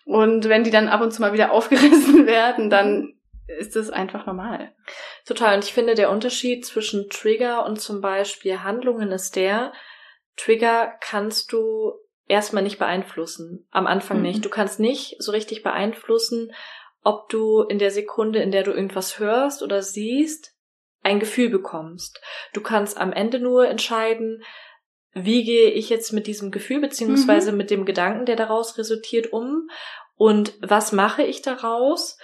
[0.04, 3.14] Und wenn die dann ab und zu mal wieder aufgerissen werden, dann
[3.58, 4.72] ist das einfach normal.
[5.26, 5.56] Total.
[5.56, 9.72] Und ich finde, der Unterschied zwischen Trigger und zum Beispiel Handlungen ist der,
[10.36, 11.92] Trigger kannst du
[12.28, 13.66] erstmal nicht beeinflussen.
[13.70, 14.22] Am Anfang Mhm.
[14.22, 14.44] nicht.
[14.44, 16.52] Du kannst nicht so richtig beeinflussen,
[17.02, 20.54] ob du in der Sekunde, in der du irgendwas hörst oder siehst,
[21.02, 22.20] ein Gefühl bekommst.
[22.54, 24.42] Du kannst am Ende nur entscheiden,
[25.14, 29.68] wie gehe ich jetzt mit diesem Gefühl beziehungsweise mit dem Gedanken, der daraus resultiert, um
[30.16, 32.18] und was mache ich daraus,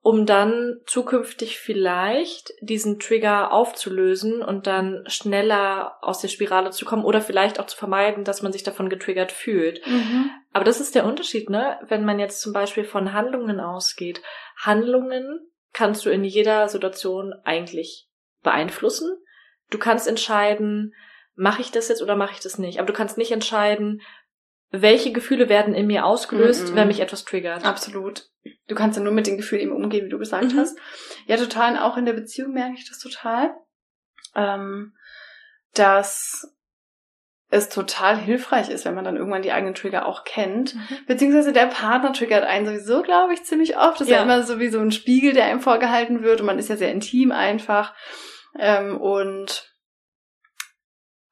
[0.00, 7.04] um dann zukünftig vielleicht diesen Trigger aufzulösen und dann schneller aus der Spirale zu kommen
[7.04, 9.82] oder vielleicht auch zu vermeiden, dass man sich davon getriggert fühlt.
[10.52, 11.78] Aber das ist der Unterschied, ne?
[11.88, 14.22] Wenn man jetzt zum Beispiel von Handlungen ausgeht.
[14.56, 15.40] Handlungen
[15.72, 18.08] kannst du in jeder Situation eigentlich
[18.42, 19.10] beeinflussen.
[19.70, 20.94] Du kannst entscheiden,
[21.38, 22.78] mache ich das jetzt oder mache ich das nicht.
[22.78, 24.02] Aber du kannst nicht entscheiden,
[24.70, 26.76] welche Gefühle werden in mir ausgelöst, Mhm.
[26.76, 27.64] wenn mich etwas triggert.
[27.64, 28.26] Absolut.
[28.66, 30.58] Du kannst ja nur mit den Gefühlen eben umgehen, wie du gesagt Mhm.
[30.58, 30.78] hast.
[31.26, 31.72] Ja, total.
[31.72, 33.54] Und auch in der Beziehung merke ich das total.
[34.36, 34.92] Ähm,
[35.74, 36.54] dass
[37.50, 40.74] es total hilfreich ist, wenn man dann irgendwann die eigenen Trigger auch kennt.
[40.74, 40.80] Mhm.
[41.06, 43.94] Beziehungsweise der Partner triggert einen sowieso, glaube ich, ziemlich oft.
[44.00, 44.22] Das ist ja Ja.
[44.22, 46.40] immer so wie so ein Spiegel, der einem vorgehalten wird.
[46.40, 47.94] Und man ist ja sehr intim einfach.
[48.58, 49.64] Ähm, und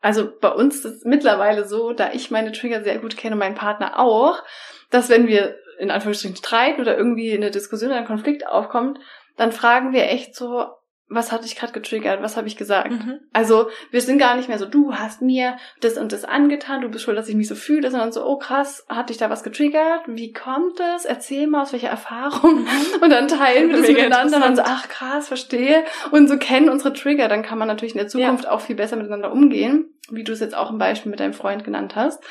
[0.06, 3.56] also bei uns ist es mittlerweile so, da ich meine Trigger sehr gut kenne mein
[3.56, 4.40] Partner auch,
[4.88, 9.00] dass wenn wir in Anführungsstrichen streiten oder irgendwie eine Diskussion oder ein Konflikt aufkommt,
[9.36, 10.64] dann fragen wir echt so,
[11.08, 12.20] was hat dich gerade getriggert?
[12.20, 12.90] Was habe ich gesagt?
[12.90, 13.20] Mhm.
[13.32, 16.88] Also wir sind gar nicht mehr so, du hast mir das und das angetan, du
[16.88, 19.44] bist schuld, dass ich mich so fühle, sondern so, oh krass, hat dich da was
[19.44, 20.02] getriggert?
[20.06, 21.04] Wie kommt es?
[21.04, 22.66] Erzähl mal aus welcher Erfahrung.
[23.00, 25.84] Und dann teilen wir das Mega miteinander und dann so, ach krass, verstehe.
[26.10, 28.96] Und so kennen unsere Trigger, dann kann man natürlich in der Zukunft auch viel besser
[28.96, 32.22] miteinander umgehen, wie du es jetzt auch im Beispiel mit deinem Freund genannt hast.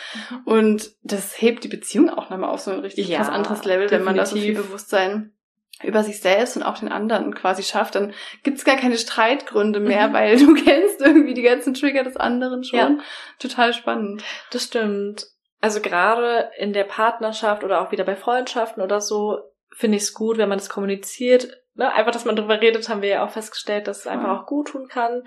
[0.43, 3.89] Und das hebt die Beziehung auch nochmal auf so ein richtig Ja, krass anderes Level,
[3.91, 4.67] wenn man da so viel definitiv.
[4.67, 5.35] Bewusstsein
[5.83, 10.07] über sich selbst und auch den anderen quasi schafft, dann gibt's gar keine Streitgründe mehr,
[10.09, 10.13] Mhm.
[10.13, 12.79] weil du kennst irgendwie die ganzen Trigger des anderen schon.
[12.79, 12.97] Ja.
[13.39, 14.23] Total spannend.
[14.51, 15.27] Das stimmt.
[15.61, 19.39] Also gerade in der Partnerschaft oder auch wieder bei Freundschaften oder so
[19.75, 21.47] finde ich es gut, wenn man das kommuniziert.
[21.73, 21.91] Ne?
[21.91, 24.39] Einfach, dass man drüber redet, haben wir ja auch festgestellt, dass es einfach Ja.
[24.41, 25.23] auch gut tun kann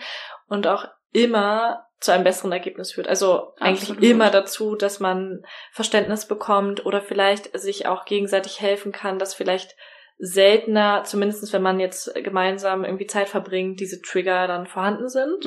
[0.48, 3.08] und auch immer zu einem besseren Ergebnis führt.
[3.08, 4.04] Also eigentlich Absolut.
[4.04, 9.74] immer dazu, dass man Verständnis bekommt oder vielleicht sich auch gegenseitig helfen kann, dass vielleicht
[10.18, 15.46] seltener, zumindest wenn man jetzt gemeinsam irgendwie Zeit verbringt, diese Trigger dann vorhanden sind.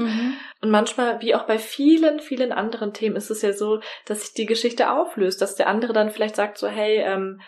[0.61, 4.33] Und manchmal, wie auch bei vielen, vielen anderen Themen, ist es ja so, dass sich
[4.33, 7.41] die Geschichte auflöst, dass der andere dann vielleicht sagt so, hey, ähm,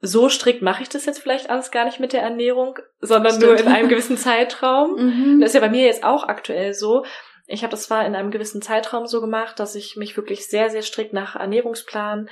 [0.00, 3.52] so strikt mache ich das jetzt vielleicht alles gar nicht mit der Ernährung, sondern nur
[3.52, 3.74] in Stimmt.
[3.74, 4.96] einem gewissen Zeitraum.
[5.04, 5.40] Mhm.
[5.40, 7.04] Das ist ja bei mir jetzt auch aktuell so.
[7.46, 10.70] Ich habe das zwar in einem gewissen Zeitraum so gemacht, dass ich mich wirklich sehr,
[10.70, 12.28] sehr strikt nach Ernährungsplan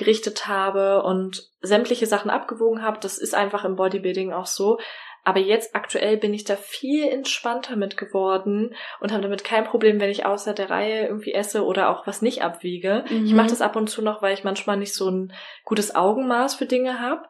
[0.00, 2.98] gerichtet habe und sämtliche Sachen abgewogen habe.
[3.00, 4.78] Das ist einfach im Bodybuilding auch so.
[5.22, 10.00] Aber jetzt aktuell bin ich da viel entspannter mit geworden und habe damit kein Problem,
[10.00, 13.04] wenn ich außer der Reihe irgendwie esse oder auch was nicht abwiege.
[13.10, 13.26] Mhm.
[13.26, 15.34] Ich mache das ab und zu noch, weil ich manchmal nicht so ein
[15.64, 17.28] gutes Augenmaß für Dinge habe.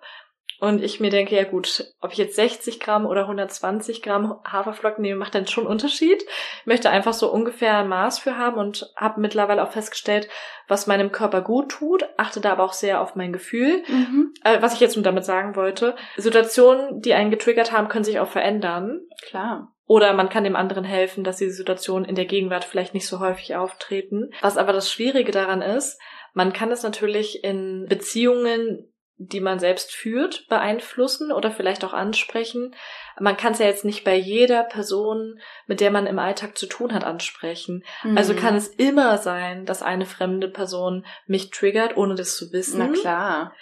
[0.61, 5.01] Und ich mir denke, ja gut, ob ich jetzt 60 Gramm oder 120 Gramm Haferflocken
[5.01, 6.23] nehme, macht dann schon Unterschied.
[6.61, 10.29] Ich möchte einfach so ungefähr ein Maß für haben und habe mittlerweile auch festgestellt,
[10.69, 13.83] was meinem Körper gut tut, achte da aber auch sehr auf mein Gefühl.
[13.89, 14.35] Mhm.
[14.45, 18.21] Äh, was ich jetzt nur damit sagen wollte, Situationen, die einen getriggert haben, können sich
[18.21, 19.01] auch verändern.
[19.23, 19.73] Klar.
[19.87, 23.19] Oder man kann dem anderen helfen, dass diese Situationen in der Gegenwart vielleicht nicht so
[23.19, 24.31] häufig auftreten.
[24.41, 25.99] Was aber das Schwierige daran ist,
[26.33, 28.90] man kann es natürlich in Beziehungen
[29.23, 32.75] die man selbst führt, beeinflussen oder vielleicht auch ansprechen.
[33.19, 36.65] Man kann es ja jetzt nicht bei jeder Person, mit der man im Alltag zu
[36.65, 37.85] tun hat, ansprechen.
[38.03, 38.17] Mhm.
[38.17, 42.79] Also kann es immer sein, dass eine fremde Person mich triggert, ohne das zu wissen.
[42.79, 43.55] Na klar.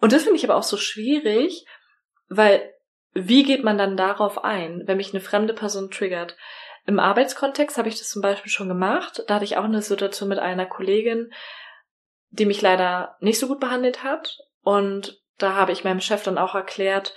[0.00, 1.64] Und das finde ich aber auch so schwierig,
[2.28, 2.74] weil
[3.12, 6.36] wie geht man dann darauf ein, wenn mich eine fremde Person triggert?
[6.86, 9.22] Im Arbeitskontext habe ich das zum Beispiel schon gemacht.
[9.28, 11.32] Da hatte ich auch eine Situation mit einer Kollegin,
[12.30, 16.38] die mich leider nicht so gut behandelt hat und da habe ich meinem Chef dann
[16.38, 17.14] auch erklärt,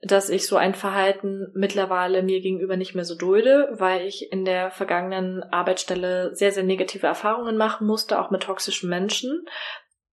[0.00, 4.44] dass ich so ein Verhalten mittlerweile mir gegenüber nicht mehr so dulde, weil ich in
[4.44, 9.46] der vergangenen Arbeitsstelle sehr, sehr negative Erfahrungen machen musste, auch mit toxischen Menschen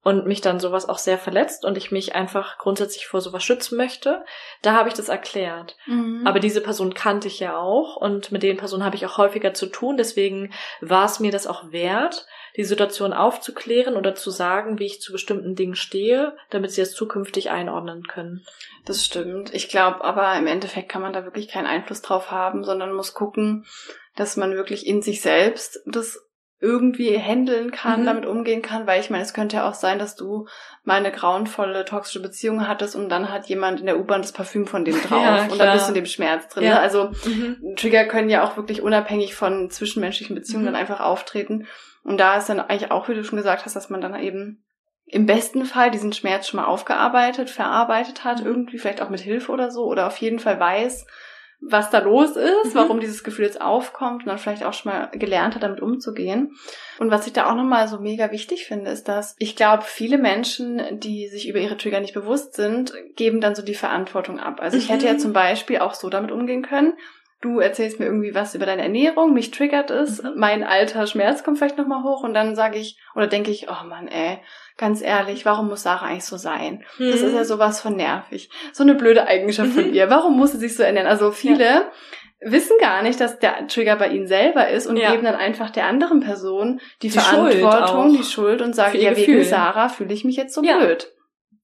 [0.04, 3.78] und mich dann sowas auch sehr verletzt und ich mich einfach grundsätzlich vor sowas schützen
[3.78, 4.24] möchte,
[4.62, 5.78] da habe ich das erklärt.
[5.86, 6.26] Mhm.
[6.26, 9.54] Aber diese Person kannte ich ja auch und mit den Personen habe ich auch häufiger
[9.54, 12.26] zu tun, deswegen war es mir das auch wert,
[12.58, 16.94] die Situation aufzuklären oder zu sagen, wie ich zu bestimmten Dingen stehe, damit sie es
[16.94, 18.44] zukünftig einordnen können.
[18.86, 19.54] Das stimmt.
[19.54, 23.14] Ich glaube aber im Endeffekt kann man da wirklich keinen Einfluss drauf haben, sondern muss
[23.14, 23.66] gucken,
[24.16, 26.20] dass man wirklich in sich selbst das
[26.62, 28.06] irgendwie handeln kann, mhm.
[28.06, 30.48] damit umgehen kann, weil ich meine, es könnte ja auch sein, dass du
[30.84, 34.68] mal eine grauenvolle toxische Beziehung hattest und dann hat jemand in der U-Bahn das Parfüm
[34.68, 36.64] von dem drauf ja, und dann bist du in dem Schmerz drin.
[36.64, 36.76] Ja.
[36.76, 36.80] Ne?
[36.80, 37.76] Also mhm.
[37.76, 40.74] Trigger können ja auch wirklich unabhängig von zwischenmenschlichen Beziehungen mhm.
[40.74, 41.66] dann einfach auftreten.
[42.04, 44.64] Und da ist dann eigentlich auch, wie du schon gesagt hast, dass man dann eben
[45.06, 48.46] im besten Fall diesen Schmerz schon mal aufgearbeitet, verarbeitet hat, mhm.
[48.46, 51.08] irgendwie vielleicht auch mit Hilfe oder so, oder auf jeden Fall weiß,
[51.62, 52.76] was da los ist, mhm.
[52.76, 56.56] warum dieses Gefühl jetzt aufkommt und dann vielleicht auch schon mal gelernt hat, damit umzugehen.
[56.98, 60.18] Und was ich da auch nochmal so mega wichtig finde, ist, dass ich glaube, viele
[60.18, 64.60] Menschen, die sich über ihre Trigger nicht bewusst sind, geben dann so die Verantwortung ab.
[64.60, 65.20] Also ich hätte ja mhm.
[65.20, 66.94] zum Beispiel auch so damit umgehen können,
[67.42, 70.34] du erzählst mir irgendwie was über deine Ernährung, mich triggert es, mhm.
[70.36, 73.86] mein alter Schmerz kommt vielleicht nochmal hoch und dann sage ich oder denke ich, oh
[73.86, 74.40] Mann, ey,
[74.82, 76.84] ganz ehrlich, warum muss Sarah eigentlich so sein?
[76.98, 77.12] Mhm.
[77.12, 77.46] Das ist ja mhm.
[77.46, 78.50] sowas von nervig.
[78.74, 79.94] So eine blöde Eigenschaft von mhm.
[79.94, 80.10] ihr.
[80.10, 81.08] Warum muss sie sich so ernähren?
[81.08, 81.92] Also viele ja.
[82.42, 85.12] wissen gar nicht, dass der Trigger bei ihnen selber ist und ja.
[85.12, 89.16] geben dann einfach der anderen Person die, die Verantwortung, Schuld die Schuld und sagen, ja,
[89.16, 91.14] wegen Sarah fühle ich mich jetzt so blöd.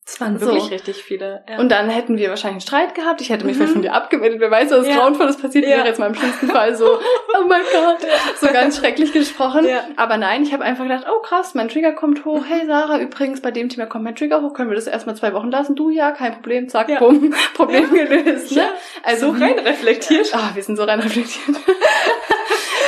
[0.10, 0.70] Es waren wirklich so.
[0.70, 1.44] richtig viele.
[1.50, 1.60] Ja.
[1.60, 3.20] Und dann hätten wir wahrscheinlich einen Streit gehabt.
[3.20, 3.58] Ich hätte mich mhm.
[3.58, 4.40] vielleicht von dir abgewendet.
[4.40, 4.96] Wer weiß, was ja.
[4.96, 5.72] Grauenvolles passiert ja.
[5.72, 6.86] wäre jetzt mal im schlimmsten Fall so,
[7.38, 8.08] oh mein Gott,
[8.40, 9.68] so ganz schrecklich gesprochen.
[9.68, 9.84] Ja.
[9.98, 12.46] Aber nein, ich habe einfach gedacht, oh krass, mein Trigger kommt hoch.
[12.48, 14.54] Hey Sarah, übrigens, bei dem Thema kommt mein Trigger hoch.
[14.54, 15.76] Können wir das erstmal zwei Wochen lassen?
[15.76, 16.70] Du ja, kein Problem.
[16.70, 17.00] Zack, ja.
[17.00, 18.56] bumm, Problem gelöst.
[18.56, 18.64] Ne?
[19.04, 20.34] Also so rein reflektiert.
[20.34, 21.58] Ah, wir sind so rein reflektiert.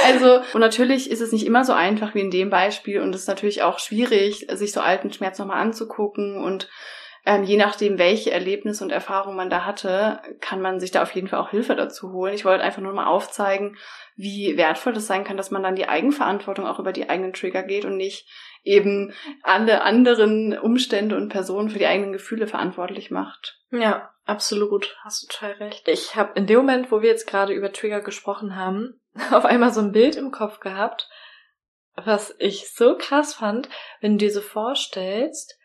[0.05, 3.21] Also, und natürlich ist es nicht immer so einfach wie in dem Beispiel und es
[3.21, 6.67] ist natürlich auch schwierig, sich so alten Schmerz nochmal anzugucken und
[7.25, 11.11] ähm, je nachdem, welche Erlebnisse und Erfahrungen man da hatte, kann man sich da auf
[11.11, 12.33] jeden Fall auch Hilfe dazu holen.
[12.33, 13.77] Ich wollte einfach nur mal aufzeigen,
[14.15, 17.63] wie wertvoll das sein kann, dass man dann die Eigenverantwortung auch über die eigenen Trigger
[17.63, 18.27] geht und nicht
[18.63, 23.59] eben alle anderen Umstände und Personen für die eigenen Gefühle verantwortlich macht.
[23.71, 24.97] Ja, absolut.
[25.03, 25.87] Hast du total recht.
[25.87, 28.99] Ich habe in dem Moment, wo wir jetzt gerade über Trigger gesprochen haben,
[29.31, 31.09] auf einmal so ein Bild im Kopf gehabt,
[31.95, 33.69] was ich so krass fand,
[34.01, 35.58] wenn du dir so vorstellst,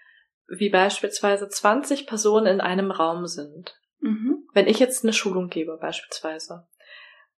[0.48, 3.80] wie beispielsweise 20 Personen in einem Raum sind.
[4.00, 4.48] Mhm.
[4.52, 6.66] Wenn ich jetzt eine Schulung gebe beispielsweise.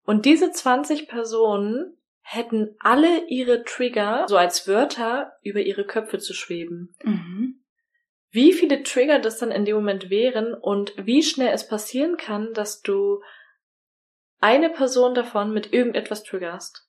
[0.05, 6.35] Und diese 20 Personen hätten alle ihre Trigger so als Wörter über ihre Köpfe zu
[6.35, 6.95] schweben.
[7.05, 7.63] Mhm.
[8.31, 12.53] Wie viele Trigger das dann in dem Moment wären und wie schnell es passieren kann,
[12.53, 13.23] dass du
[14.41, 16.89] eine Person davon mit irgendetwas triggerst.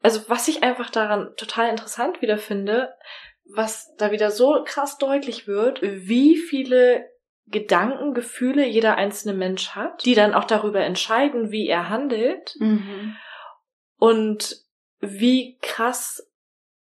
[0.00, 2.94] Also was ich einfach daran total interessant wieder finde,
[3.54, 7.08] was da wieder so krass deutlich wird, wie viele
[7.46, 13.16] Gedanken, Gefühle jeder einzelne Mensch hat, die dann auch darüber entscheiden, wie er handelt mhm.
[13.98, 14.56] und
[15.00, 16.28] wie krass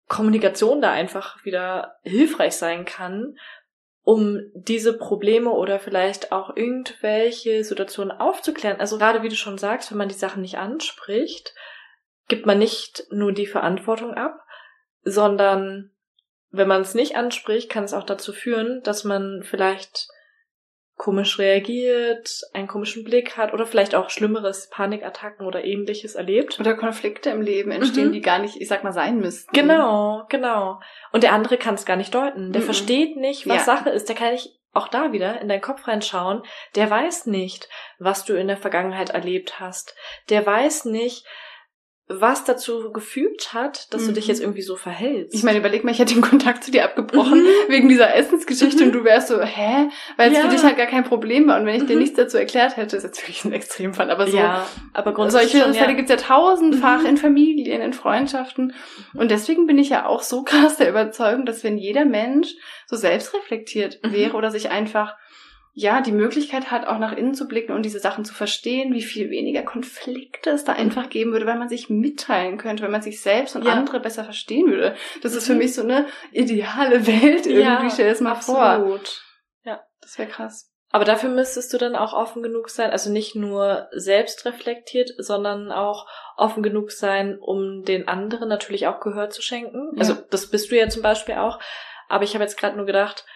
[0.08, 3.36] Kommunikation da einfach wieder hilfreich sein kann,
[4.02, 8.80] um diese Probleme oder vielleicht auch irgendwelche Situationen aufzuklären.
[8.80, 11.54] Also gerade wie du schon sagst, wenn man die Sachen nicht anspricht,
[12.26, 14.40] gibt man nicht nur die Verantwortung ab,
[15.02, 15.92] sondern
[16.58, 20.08] wenn man es nicht anspricht, kann es auch dazu führen, dass man vielleicht
[20.98, 26.58] komisch reagiert, einen komischen Blick hat oder vielleicht auch schlimmeres Panikattacken oder ähnliches erlebt.
[26.60, 28.12] Oder Konflikte im Leben entstehen, mhm.
[28.12, 29.54] die gar nicht, ich sag mal, sein müssten.
[29.54, 30.80] Genau, genau.
[31.12, 32.52] Und der andere kann es gar nicht deuten.
[32.52, 32.66] Der mhm.
[32.66, 33.76] versteht nicht, was ja.
[33.76, 34.08] Sache ist.
[34.08, 36.42] Der kann nicht auch da wieder in deinen Kopf reinschauen.
[36.74, 37.68] Der weiß nicht,
[37.98, 39.94] was du in der Vergangenheit erlebt hast.
[40.28, 41.24] Der weiß nicht,
[42.08, 44.06] was dazu gefügt hat, dass mhm.
[44.06, 44.44] du dich jetzt mhm.
[44.44, 45.34] irgendwie so verhältst.
[45.34, 47.48] Ich meine, überleg mal, ich hätte den Kontakt zu dir abgebrochen mhm.
[47.68, 48.86] wegen dieser Essensgeschichte mhm.
[48.86, 49.90] und du wärst so, hä?
[50.16, 50.44] Weil es ja.
[50.44, 51.60] für dich halt gar kein Problem war.
[51.60, 52.00] Und wenn ich dir mhm.
[52.00, 54.38] nichts dazu erklärt hätte, ist jetzt wirklich ein Extremfall, aber so.
[54.38, 55.52] Ja, aber grundsätzlich.
[55.52, 55.96] Solche Fälle ja.
[55.96, 57.06] gibt's ja tausendfach mhm.
[57.06, 58.72] in Familien, in Freundschaften.
[59.12, 62.54] Und deswegen bin ich ja auch so krass der Überzeugung, dass wenn jeder Mensch
[62.86, 65.14] so selbstreflektiert wäre oder sich einfach
[65.80, 69.02] ja, die Möglichkeit hat, auch nach innen zu blicken und diese Sachen zu verstehen, wie
[69.02, 73.00] viel weniger Konflikte es da einfach geben würde, weil man sich mitteilen könnte, wenn man
[73.00, 73.74] sich selbst und ja.
[73.74, 74.96] andere besser verstehen würde.
[75.22, 75.38] Das mhm.
[75.38, 75.58] ist für mhm.
[75.58, 79.08] mich so eine ideale Welt irgendwie, ja, stell es mal absolut.
[79.08, 79.22] vor.
[79.62, 80.68] Ja, das wäre krass.
[80.90, 85.70] Aber dafür müsstest du dann auch offen genug sein, also nicht nur selbst reflektiert, sondern
[85.70, 89.92] auch offen genug sein, um den anderen natürlich auch Gehör zu schenken.
[89.92, 90.00] Ja.
[90.00, 91.60] Also das bist du ja zum Beispiel auch.
[92.08, 93.26] Aber ich habe jetzt gerade nur gedacht,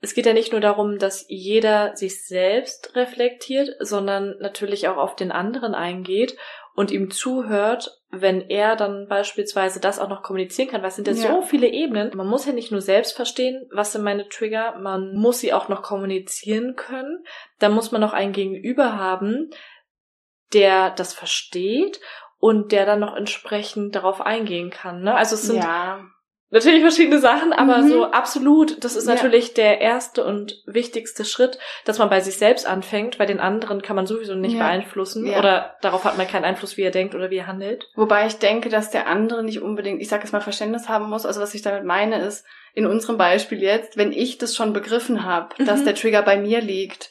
[0.00, 5.16] es geht ja nicht nur darum, dass jeder sich selbst reflektiert, sondern natürlich auch auf
[5.16, 6.36] den anderen eingeht
[6.74, 11.08] und ihm zuhört, wenn er dann beispielsweise das auch noch kommunizieren kann, weil es sind
[11.08, 12.14] ja, ja, so viele Ebenen.
[12.14, 15.68] Man muss ja nicht nur selbst verstehen, was sind meine Trigger, man muss sie auch
[15.68, 17.24] noch kommunizieren können.
[17.58, 19.50] Da muss man noch einen Gegenüber haben,
[20.52, 22.00] der das versteht
[22.38, 25.02] und der dann noch entsprechend darauf eingehen kann.
[25.02, 25.14] Ne?
[25.14, 26.04] Also es sind ja
[26.50, 27.88] natürlich verschiedene Sachen, aber mhm.
[27.88, 29.54] so absolut, das ist natürlich ja.
[29.54, 33.18] der erste und wichtigste Schritt, dass man bei sich selbst anfängt.
[33.18, 34.60] Bei den anderen kann man sowieso nicht ja.
[34.60, 35.38] beeinflussen ja.
[35.38, 37.88] oder darauf hat man keinen Einfluss, wie er denkt oder wie er handelt.
[37.94, 41.26] Wobei ich denke, dass der andere nicht unbedingt, ich sag jetzt mal, Verständnis haben muss.
[41.26, 45.24] Also was ich damit meine ist, in unserem Beispiel jetzt, wenn ich das schon begriffen
[45.24, 45.66] habe, mhm.
[45.66, 47.10] dass der Trigger bei mir liegt,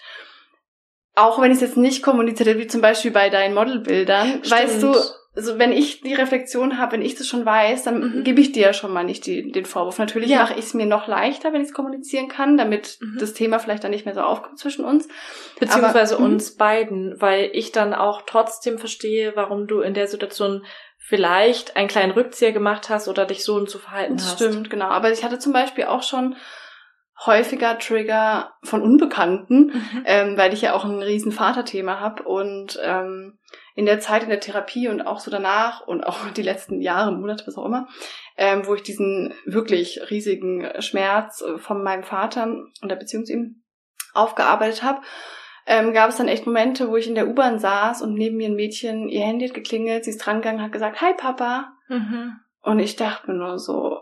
[1.16, 4.52] auch wenn ich es jetzt nicht kommuniziert habe, wie zum Beispiel bei deinen Modelbildern, Stimmt.
[4.52, 4.96] weißt du,
[5.36, 8.24] also wenn ich die Reflexion habe, wenn ich das schon weiß, dann mhm.
[8.24, 10.00] gebe ich dir ja schon mal nicht die, den Vorwurf.
[10.00, 10.42] Natürlich ja.
[10.42, 13.18] mache ich es mir noch leichter, wenn ich es kommunizieren kann, damit mhm.
[13.20, 15.08] das Thema vielleicht dann nicht mehr so aufkommt zwischen uns.
[15.60, 16.34] Beziehungsweise Aber, mhm.
[16.34, 20.66] uns beiden, weil ich dann auch trotzdem verstehe, warum du in der Situation
[20.98, 24.36] vielleicht einen kleinen Rückzieher gemacht hast oder dich so und so verhalten das hast.
[24.36, 24.88] Stimmt, genau.
[24.88, 26.36] Aber ich hatte zum Beispiel auch schon
[27.26, 30.04] häufiger Trigger von Unbekannten, mhm.
[30.06, 33.38] ähm, weil ich ja auch ein riesen Vaterthema habe und ähm,
[33.76, 37.12] in der Zeit in der Therapie und auch so danach und auch die letzten Jahre,
[37.12, 37.88] Monate, was auch immer,
[38.38, 43.34] ähm, wo ich diesen wirklich riesigen Schmerz äh, von meinem Vater und der Beziehung zu
[43.34, 43.64] ihm
[44.14, 45.02] aufgearbeitet habe,
[45.68, 48.50] ähm, gab es dann echt Momente, wo ich in der U-Bahn saß und neben mir
[48.50, 51.74] ein Mädchen, ihr Handy hat geklingelt, sie ist drangegangen, hat gesagt, hi Papa.
[51.88, 52.40] Mhm.
[52.62, 54.00] Und ich dachte mir nur so,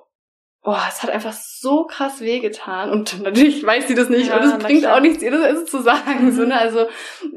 [0.61, 2.91] oh, es hat einfach so krass wehgetan.
[2.91, 5.81] Und natürlich weiß sie das nicht ja, und es bringt auch nichts, ihr das zu
[5.81, 6.25] sagen.
[6.25, 6.31] Mhm.
[6.31, 6.57] So, ne?
[6.57, 6.85] Also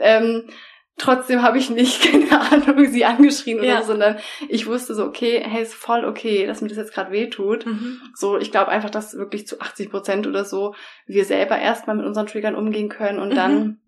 [0.00, 0.48] ähm,
[0.98, 3.80] trotzdem habe ich nicht, keine Ahnung, sie angeschrien oder ja.
[3.82, 7.12] so, sondern ich wusste so, okay, hey, ist voll okay, dass mir das jetzt gerade
[7.12, 7.66] weh tut.
[7.66, 8.00] Mhm.
[8.14, 10.74] So, ich glaube einfach, dass wirklich zu 80 Prozent oder so
[11.06, 13.34] wir selber erstmal mit unseren Triggern umgehen können und mhm.
[13.34, 13.80] dann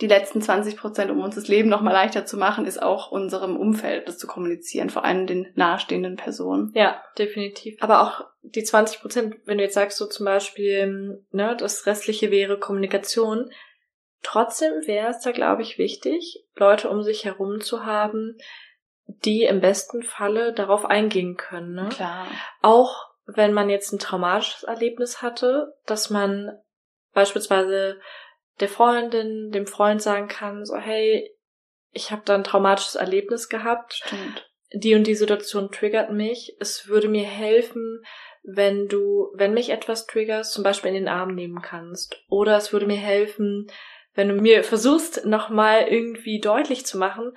[0.00, 3.56] die letzten 20 Prozent, um uns das Leben nochmal leichter zu machen, ist auch unserem
[3.56, 6.70] Umfeld das zu kommunizieren, vor allem den nahestehenden Personen.
[6.74, 7.76] Ja, definitiv.
[7.80, 12.30] Aber auch die 20 Prozent, wenn du jetzt sagst, so zum Beispiel, ne, das restliche
[12.30, 13.50] wäre Kommunikation,
[14.22, 18.36] Trotzdem wäre es da, glaube ich, wichtig, Leute um sich herum zu haben,
[19.06, 21.74] die im besten Falle darauf eingehen können.
[21.74, 21.88] Ne?
[21.90, 22.26] Klar.
[22.62, 26.58] Auch wenn man jetzt ein traumatisches Erlebnis hatte, dass man
[27.12, 28.00] beispielsweise
[28.60, 31.32] der Freundin, dem Freund sagen kann, so hey,
[31.90, 33.94] ich habe da ein traumatisches Erlebnis gehabt.
[33.94, 34.50] Stimmt.
[34.72, 36.56] Die und die Situation triggert mich.
[36.60, 38.02] Es würde mir helfen,
[38.42, 42.22] wenn du, wenn mich etwas triggerst, zum Beispiel in den Arm nehmen kannst.
[42.28, 43.68] Oder es würde mir helfen,
[44.16, 47.32] wenn du mir versuchst, nochmal irgendwie deutlich zu machen,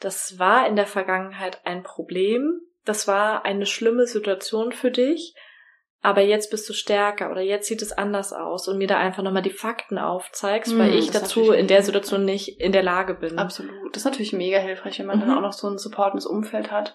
[0.00, 5.34] das war in der Vergangenheit ein Problem, das war eine schlimme Situation für dich,
[6.00, 9.22] aber jetzt bist du stärker oder jetzt sieht es anders aus und mir da einfach
[9.22, 12.84] nochmal die Fakten aufzeigst, mm, weil hm, ich dazu in der Situation nicht in der
[12.84, 13.38] Lage bin.
[13.38, 13.94] Absolut.
[13.94, 15.22] Das ist natürlich mega hilfreich, wenn man mhm.
[15.22, 16.94] dann auch noch so ein supportendes Umfeld hat.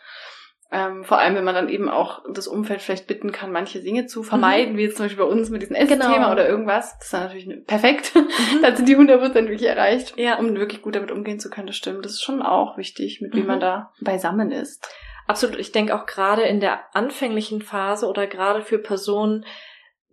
[0.74, 4.08] Ähm, vor allem, wenn man dann eben auch das Umfeld vielleicht bitten kann, manche Dinge
[4.08, 4.78] zu vermeiden, mhm.
[4.78, 6.32] wie jetzt zum Beispiel bei uns mit diesem Essthema genau.
[6.32, 6.98] oder irgendwas.
[6.98, 8.16] Das ist dann natürlich perfekt.
[8.16, 8.28] Mhm.
[8.64, 10.40] dann sind die 100% wirklich erreicht, ja.
[10.40, 11.68] um wirklich gut damit umgehen zu können.
[11.68, 12.04] Das stimmt.
[12.04, 13.38] Das ist schon auch wichtig, mit mhm.
[13.38, 14.90] wem man da beisammen ist.
[15.28, 15.60] Absolut.
[15.60, 19.46] Ich denke auch gerade in der anfänglichen Phase oder gerade für Personen,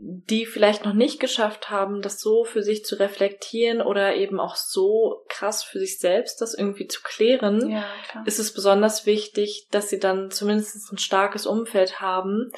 [0.02, 4.56] die vielleicht noch nicht geschafft haben, das so für sich zu reflektieren oder eben auch
[4.56, 7.84] so krass für sich selbst das irgendwie zu klären, ja,
[8.24, 12.50] ist es besonders wichtig, dass sie dann zumindest ein starkes Umfeld haben,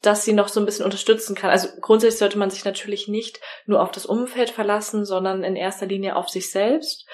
[0.00, 1.50] dass sie noch so ein bisschen unterstützen kann.
[1.50, 5.86] Also grundsätzlich sollte man sich natürlich nicht nur auf das Umfeld verlassen, sondern in erster
[5.86, 7.06] Linie auf sich selbst.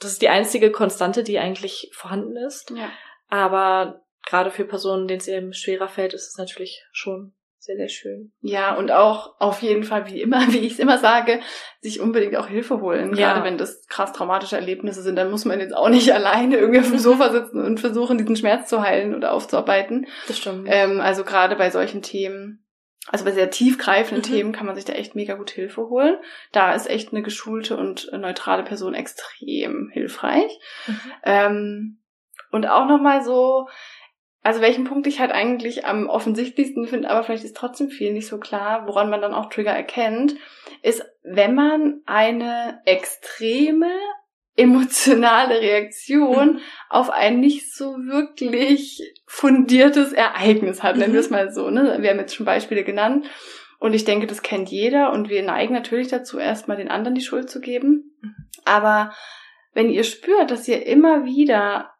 [0.00, 2.70] Das ist die einzige Konstante, die eigentlich vorhanden ist.
[2.70, 2.90] Ja.
[3.28, 7.88] Aber gerade für Personen, denen es eben schwerer fällt, ist es natürlich schon sehr, sehr
[7.88, 8.32] schön.
[8.40, 11.38] Ja, und auch auf jeden Fall, wie immer, wie ich es immer sage,
[11.80, 13.14] sich unbedingt auch Hilfe holen.
[13.14, 13.34] Ja.
[13.34, 16.80] Gerade wenn das krass traumatische Erlebnisse sind, dann muss man jetzt auch nicht alleine irgendwie
[16.80, 20.08] auf dem Sofa sitzen und versuchen, diesen Schmerz zu heilen oder aufzuarbeiten.
[20.26, 20.66] Das stimmt.
[20.68, 22.66] Ähm, also gerade bei solchen Themen,
[23.06, 24.36] also bei sehr tiefgreifenden Mhm.
[24.36, 26.16] Themen kann man sich da echt mega gut Hilfe holen.
[26.50, 30.58] Da ist echt eine geschulte und neutrale Person extrem hilfreich.
[30.88, 31.00] Mhm.
[31.22, 31.98] Ähm,
[32.50, 33.68] und auch nochmal so,
[34.42, 38.26] also welchen Punkt ich halt eigentlich am offensichtlichsten finde, aber vielleicht ist trotzdem viel nicht
[38.26, 40.34] so klar, woran man dann auch Trigger erkennt,
[40.82, 43.90] ist, wenn man eine extreme
[44.56, 46.60] emotionale Reaktion Mhm.
[46.90, 51.36] auf ein nicht so wirklich fundiertes Ereignis hat, nennen wir es Mhm.
[51.36, 51.70] mal so.
[51.70, 51.98] Ne?
[52.00, 53.26] Wir haben jetzt schon Beispiele genannt
[53.78, 57.22] und ich denke, das kennt jeder und wir neigen natürlich dazu, erstmal den anderen die
[57.22, 58.12] Schuld zu geben.
[58.20, 58.34] Mhm.
[58.64, 59.14] Aber
[59.72, 61.91] wenn ihr spürt, dass ihr immer wieder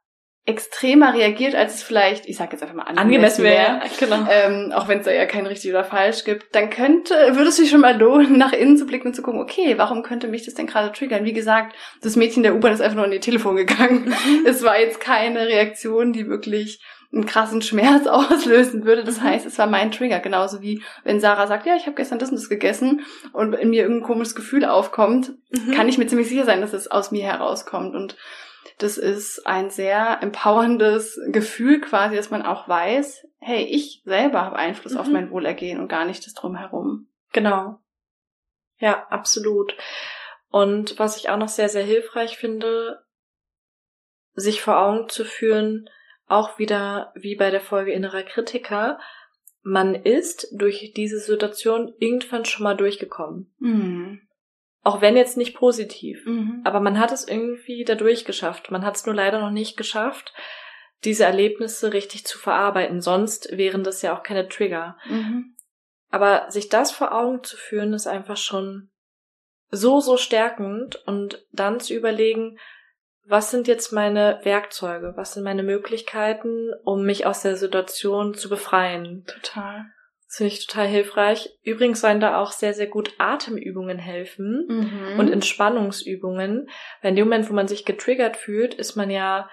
[0.44, 3.80] extremer reagiert, als es vielleicht, ich sag jetzt einfach mal Angemessen wäre.
[4.00, 4.26] Genau.
[4.28, 7.56] ähm, auch wenn es da ja kein richtig oder falsch gibt, dann könnte, würde es
[7.56, 10.44] sich schon mal lohnen, nach innen zu blicken und zu gucken, okay, warum könnte mich
[10.44, 11.24] das denn gerade triggern?
[11.24, 14.06] Wie gesagt, das Mädchen der U-Bahn ist einfach nur an ihr Telefon gegangen.
[14.06, 14.46] Mhm.
[14.46, 16.80] Es war jetzt keine Reaktion, die wirklich
[17.12, 19.04] einen krassen Schmerz auslösen würde.
[19.04, 19.24] Das Mhm.
[19.24, 20.18] heißt, es war mein Trigger.
[20.18, 23.70] Genauso wie wenn Sarah sagt, ja, ich habe gestern das und das gegessen und in
[23.70, 25.72] mir irgendein komisches Gefühl aufkommt, Mhm.
[25.72, 27.94] kann ich mir ziemlich sicher sein, dass es aus mir herauskommt.
[27.94, 28.16] Und
[28.78, 34.56] das ist ein sehr empowerndes Gefühl quasi, dass man auch weiß, hey, ich selber habe
[34.56, 35.12] Einfluss auf Mhm.
[35.12, 37.08] mein Wohlergehen und gar nicht das drumherum.
[37.32, 37.78] Genau.
[38.78, 39.76] Ja, absolut.
[40.48, 43.04] Und was ich auch noch sehr, sehr hilfreich finde,
[44.34, 45.88] sich vor Augen zu führen,
[46.26, 48.98] auch wieder wie bei der Folge innerer Kritiker,
[49.62, 53.54] man ist durch diese Situation irgendwann schon mal durchgekommen.
[53.58, 54.20] Mhm.
[54.82, 56.24] Auch wenn jetzt nicht positiv.
[56.26, 56.60] Mhm.
[56.64, 58.70] Aber man hat es irgendwie dadurch geschafft.
[58.70, 60.34] Man hat es nur leider noch nicht geschafft,
[61.04, 63.00] diese Erlebnisse richtig zu verarbeiten.
[63.00, 64.96] Sonst wären das ja auch keine Trigger.
[65.08, 65.56] Mhm.
[66.10, 68.90] Aber sich das vor Augen zu führen, ist einfach schon
[69.70, 72.58] so, so stärkend und dann zu überlegen,
[73.24, 78.48] was sind jetzt meine Werkzeuge, was sind meine Möglichkeiten, um mich aus der Situation zu
[78.48, 79.24] befreien.
[79.26, 79.86] Total.
[80.32, 81.50] Das finde ich total hilfreich.
[81.62, 85.18] Übrigens sollen da auch sehr, sehr gut Atemübungen helfen Mhm.
[85.20, 86.70] und Entspannungsübungen.
[87.02, 89.50] Weil in dem Moment, wo man sich getriggert fühlt, ist man ja,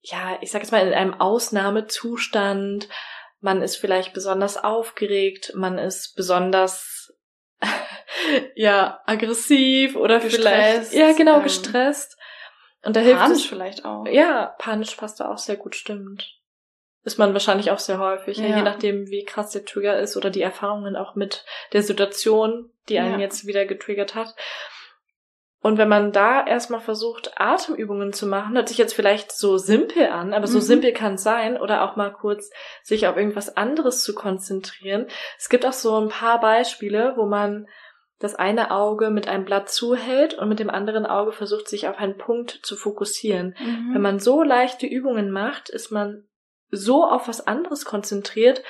[0.00, 2.88] ja, ich sag jetzt mal, in einem Ausnahmezustand.
[3.40, 7.12] Man ist vielleicht besonders aufgeregt, man ist besonders,
[8.56, 12.16] ja, aggressiv oder Gestresst, vielleicht, ja, genau, ähm, gestresst.
[12.82, 14.04] Und da hilft Panisch es, vielleicht auch.
[14.08, 16.28] ja, panisch passt da auch sehr gut, stimmt.
[17.04, 18.38] Ist man wahrscheinlich auch sehr häufig?
[18.38, 18.56] Ja.
[18.56, 22.98] je nachdem, wie krass der Trigger ist oder die Erfahrungen auch mit der Situation, die
[22.98, 23.18] einen Ja.
[23.20, 24.34] jetzt wieder getriggert hat.
[25.60, 30.06] Und wenn man da erstmal versucht, Atemübungen zu machen, hört sich jetzt vielleicht so simpel
[30.06, 30.62] an, aber so Mhm.
[30.62, 32.50] simpel kann es sein, oder auch mal kurz
[32.82, 35.06] sich auf irgendwas anderes zu konzentrieren.
[35.36, 37.66] Es gibt auch so ein paar Beispiele, wo man
[38.20, 41.96] das eine Auge mit einem Blatt zuhält und mit dem anderen Auge versucht, sich auf
[41.98, 43.56] einen Punkt zu fokussieren.
[43.58, 43.94] Mhm.
[43.94, 46.24] Wenn man so leichte Übungen macht, ist man
[46.70, 48.62] so auf was anderes konzentriert,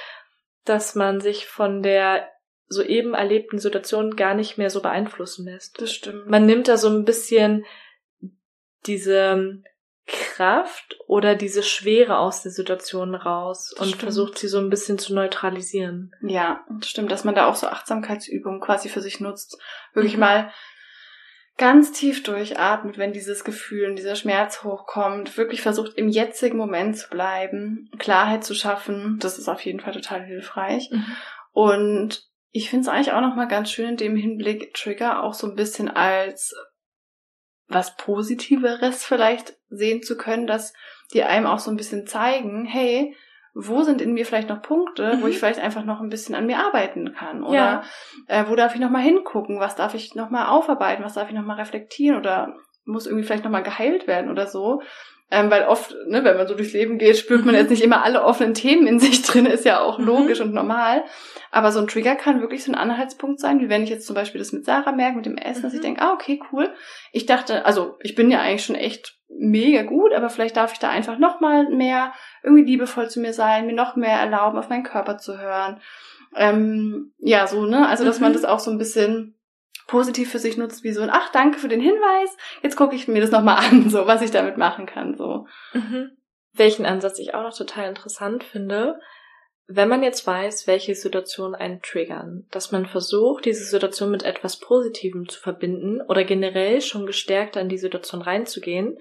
[0.64, 2.28] dass man sich von der
[2.68, 5.80] soeben erlebten Situation gar nicht mehr so beeinflussen lässt.
[5.80, 6.28] das stimmt.
[6.28, 7.64] Man nimmt da so ein bisschen
[8.86, 9.62] diese
[10.06, 14.02] Kraft oder diese Schwere aus der Situation raus Das und stimmt.
[14.02, 16.14] versucht sie so ein bisschen zu neutralisieren.
[16.22, 19.58] Ja, das stimmt, dass man da auch so Achtsamkeitsübungen quasi für sich nutzt.
[19.92, 20.20] Wirklich Mhm.
[20.20, 20.52] mal
[21.58, 25.36] ganz tief durchatmet, wenn dieses Gefühl und dieser Schmerz hochkommt.
[25.36, 29.18] Wirklich versucht, im jetzigen Moment zu bleiben, Klarheit zu schaffen.
[29.20, 30.88] Das ist auf jeden Fall total hilfreich.
[31.52, 35.48] Und ich finde es eigentlich auch nochmal ganz schön in dem Hinblick, Trigger auch so
[35.48, 36.54] ein bisschen als
[37.66, 40.72] was Positiveres vielleicht sehen zu können, dass
[41.12, 43.14] die einem auch so ein bisschen zeigen, hey,
[43.54, 45.30] wo sind in mir vielleicht noch Punkte, wo Mhm.
[45.30, 47.42] ich vielleicht einfach noch ein bisschen an mir arbeiten kann?
[47.42, 47.82] Oder Ja.
[48.26, 49.58] äh, wo darf ich nochmal hingucken?
[49.60, 51.04] Was darf ich nochmal aufarbeiten?
[51.04, 52.18] Was darf ich nochmal reflektieren?
[52.18, 54.82] Oder muss irgendwie vielleicht nochmal geheilt werden oder so?
[55.30, 57.60] Ähm, weil oft, ne, wenn man so durchs Leben geht, spürt man Mhm.
[57.60, 60.06] jetzt nicht immer alle offenen Themen in sich drin, ist ja auch Mhm.
[60.06, 61.04] logisch und normal.
[61.50, 64.14] Aber so ein Trigger kann wirklich so ein Anhaltspunkt sein, wie wenn ich jetzt zum
[64.14, 65.84] Beispiel das mit Sarah merke, mit dem Essen, dass ich Mhm.
[65.84, 66.72] denke, ah, okay, cool.
[67.12, 70.78] Ich dachte, also ich bin ja eigentlich schon echt mega gut, aber vielleicht darf ich
[70.78, 72.12] da einfach noch mal mehr
[72.42, 75.80] irgendwie liebevoll zu mir sein, mir noch mehr erlauben, auf meinen Körper zu hören.
[76.34, 77.88] Ähm, ja, so, ne?
[77.88, 78.34] Also, dass man Mhm.
[78.34, 79.34] das auch so ein bisschen
[79.86, 83.08] positiv für sich nutzt, wie so ein, ach, danke für den Hinweis, jetzt gucke ich
[83.08, 85.46] mir das nochmal an, so, was ich damit machen kann, so.
[85.72, 86.10] Mhm.
[86.52, 89.00] Welchen Ansatz ich auch noch total interessant finde,
[89.70, 94.58] wenn man jetzt weiß, welche Situationen einen triggern, dass man versucht, diese Situation mit etwas
[94.58, 98.98] Positivem zu verbinden oder generell schon gestärkt an die Situation reinzugehen.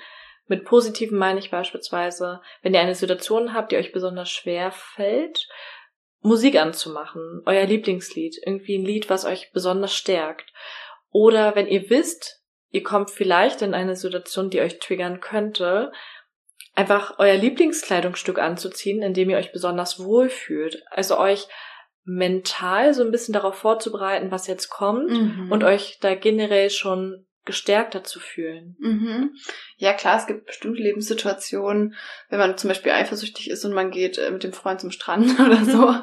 [0.48, 5.48] Mit Positiven meine ich beispielsweise, wenn ihr eine Situation habt, die euch besonders schwer fällt,
[6.20, 10.52] Musik anzumachen, euer Lieblingslied, irgendwie ein Lied, was euch besonders stärkt.
[11.12, 15.94] Oder wenn ihr wisst, ihr kommt vielleicht in eine Situation, die euch triggern könnte,
[16.78, 20.84] einfach euer Lieblingskleidungsstück anzuziehen, in dem ihr euch besonders wohl fühlt.
[20.92, 21.48] Also euch
[22.06, 25.52] mental so ein bisschen darauf vorzubereiten, was jetzt kommt mhm.
[25.52, 28.76] und euch da generell schon gestärkter zu fühlen.
[28.80, 29.32] Mhm.
[29.78, 31.96] Ja klar, es gibt bestimmte Lebenssituationen,
[32.30, 35.40] wenn man zum Beispiel eifersüchtig ist und man geht äh, mit dem Freund zum Strand
[35.40, 35.96] oder so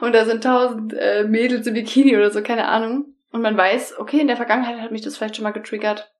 [0.00, 3.16] und da sind tausend äh, Mädels im Bikini oder so, keine Ahnung.
[3.30, 6.11] Und man weiß, okay, in der Vergangenheit hat mich das vielleicht schon mal getriggert.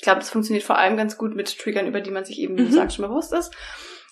[0.00, 2.56] Ich glaube, das funktioniert vor allem ganz gut mit Triggern, über die man sich eben,
[2.56, 2.72] wie du mhm.
[2.72, 3.54] sagst, schon bewusst ist.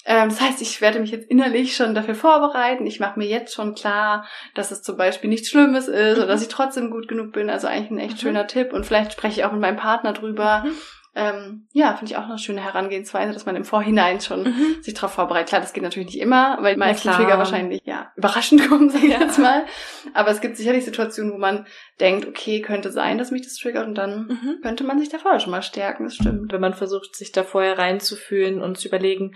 [0.04, 2.84] Ähm, das heißt, ich werde mich jetzt innerlich schon dafür vorbereiten.
[2.84, 6.22] Ich mache mir jetzt schon klar, dass es zum Beispiel nichts Schlimmes ist mhm.
[6.22, 7.48] oder dass ich trotzdem gut genug bin.
[7.48, 8.20] Also eigentlich ein echt mhm.
[8.20, 8.74] schöner Tipp.
[8.74, 10.64] Und vielleicht spreche ich auch mit meinem Partner drüber.
[10.66, 10.74] Mhm.
[11.20, 14.76] Ähm, ja, finde ich auch eine schöne Herangehensweise, dass man im Vorhinein schon mhm.
[14.82, 15.48] sich darauf vorbereitet.
[15.48, 19.02] Klar, das geht natürlich nicht immer, weil die meisten Trigger wahrscheinlich ja überraschend kommen, sag
[19.02, 19.20] ich ja.
[19.20, 19.66] jetzt mal.
[20.14, 21.66] Aber es gibt sicherlich Situationen, wo man
[21.98, 24.60] denkt, okay, könnte sein, dass mich das triggert und dann mhm.
[24.62, 26.04] könnte man sich da vorher schon mal stärken.
[26.04, 26.52] Das stimmt.
[26.52, 29.34] Wenn man versucht, sich da vorher reinzufühlen und zu überlegen,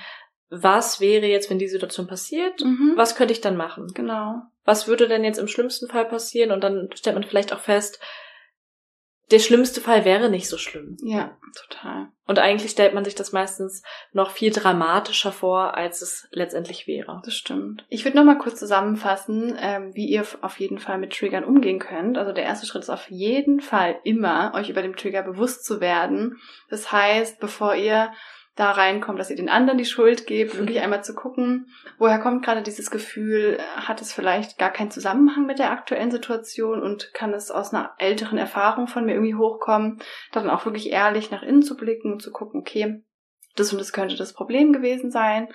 [0.50, 2.62] was wäre jetzt, wenn die Situation passiert?
[2.62, 2.92] Mhm.
[2.94, 3.88] Was könnte ich dann machen?
[3.92, 4.42] Genau.
[4.64, 6.52] Was würde denn jetzt im schlimmsten Fall passieren?
[6.52, 7.98] Und dann stellt man vielleicht auch fest,
[9.32, 10.96] der schlimmste Fall wäre nicht so schlimm.
[11.02, 12.08] Ja, total.
[12.26, 17.20] Und eigentlich stellt man sich das meistens noch viel dramatischer vor, als es letztendlich wäre.
[17.24, 17.84] Das stimmt.
[17.88, 21.78] Ich würde noch mal kurz zusammenfassen, ähm, wie ihr auf jeden Fall mit Triggern umgehen
[21.78, 22.18] könnt.
[22.18, 25.80] Also der erste Schritt ist auf jeden Fall immer, euch über den Trigger bewusst zu
[25.80, 26.38] werden.
[26.68, 28.12] Das heißt, bevor ihr
[28.54, 32.44] da reinkommt, dass ihr den anderen die Schuld gebt, wirklich einmal zu gucken, woher kommt
[32.44, 37.32] gerade dieses Gefühl, hat es vielleicht gar keinen Zusammenhang mit der aktuellen Situation und kann
[37.32, 40.00] es aus einer älteren Erfahrung von mir irgendwie hochkommen,
[40.32, 43.02] dann auch wirklich ehrlich nach innen zu blicken und zu gucken, okay,
[43.56, 45.48] das und das könnte das Problem gewesen sein.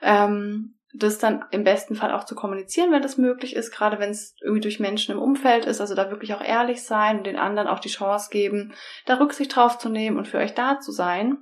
[0.00, 4.10] Ähm, das dann im besten Fall auch zu kommunizieren, wenn das möglich ist, gerade wenn
[4.10, 7.38] es irgendwie durch Menschen im Umfeld ist, also da wirklich auch ehrlich sein und den
[7.38, 8.74] anderen auch die Chance geben,
[9.06, 11.38] da Rücksicht drauf zu nehmen und für euch da zu sein.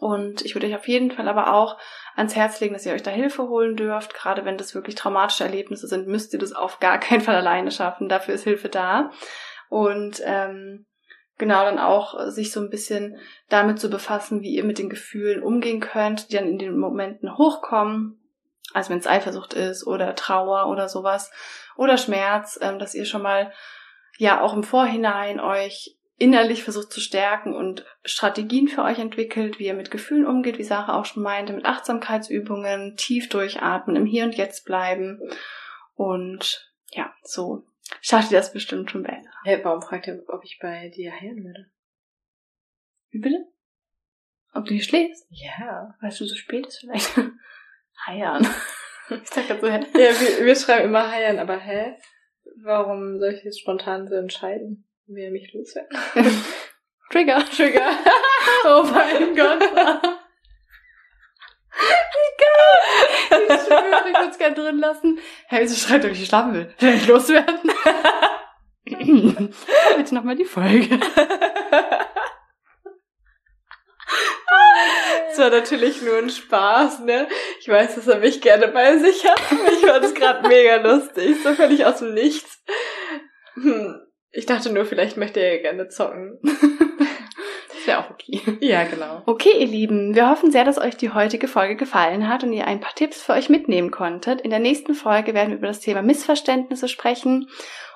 [0.00, 1.78] Und ich würde euch auf jeden Fall aber auch
[2.16, 4.14] ans Herz legen, dass ihr euch da Hilfe holen dürft.
[4.14, 7.70] Gerade wenn das wirklich traumatische Erlebnisse sind, müsst ihr das auf gar keinen Fall alleine
[7.70, 8.08] schaffen.
[8.08, 9.10] Dafür ist Hilfe da.
[9.68, 10.86] Und ähm,
[11.38, 13.18] genau dann auch sich so ein bisschen
[13.48, 17.36] damit zu befassen, wie ihr mit den Gefühlen umgehen könnt, die dann in den Momenten
[17.36, 18.18] hochkommen.
[18.74, 21.30] Also wenn es Eifersucht ist oder Trauer oder sowas
[21.76, 23.52] oder Schmerz, ähm, dass ihr schon mal
[24.18, 29.66] ja auch im Vorhinein euch innerlich versucht zu stärken und Strategien für euch entwickelt, wie
[29.66, 34.24] ihr mit Gefühlen umgeht, wie Sarah auch schon meinte, mit Achtsamkeitsübungen, tief durchatmen, im Hier
[34.24, 35.20] und Jetzt bleiben.
[35.94, 37.66] Und ja, so
[38.00, 39.30] schafft ihr das bestimmt schon besser.
[39.42, 41.66] Hey, warum fragt ihr, ob ich bei dir heilen würde?
[43.10, 43.44] Wie bitte?
[44.54, 45.26] Ob du hier schläfst?
[45.30, 45.96] Ja.
[46.00, 47.12] Weißt du, so spät ist vielleicht?
[48.06, 48.46] Heiern.
[49.10, 49.80] Ich sag grad so, hä?
[49.94, 51.98] Ja, wir, wir schreiben immer heiern, aber hä?
[52.62, 54.88] Warum soll ich jetzt spontan so entscheiden?
[55.14, 55.98] Wer mich loswerden?
[57.10, 57.44] Trigger.
[57.44, 57.90] Trigger.
[58.64, 59.60] oh mein Gott.
[62.40, 63.46] Geil!
[63.48, 65.18] Ich schwöre, ich würde es gerne drin lassen.
[65.48, 66.74] Hey, wieso schreit euch, ich schlafen will?
[66.78, 67.72] Will ich loswerden?
[68.84, 70.98] Bitte nochmal die Folge.
[75.28, 77.28] Das war natürlich nur ein Spaß, ne?
[77.60, 79.40] Ich weiß, dass er mich gerne bei sich hat.
[79.72, 81.36] Ich fand es gerade mega lustig.
[81.42, 82.62] So völlig aus dem Nichts.
[83.54, 84.11] Hm.
[84.32, 86.38] Ich dachte nur, vielleicht möchte er gerne zocken.
[86.42, 88.40] das wäre auch okay.
[88.60, 89.22] Ja, genau.
[89.26, 92.66] Okay, ihr Lieben, wir hoffen sehr, dass euch die heutige Folge gefallen hat und ihr
[92.66, 94.40] ein paar Tipps für euch mitnehmen konntet.
[94.40, 97.48] In der nächsten Folge werden wir über das Thema Missverständnisse sprechen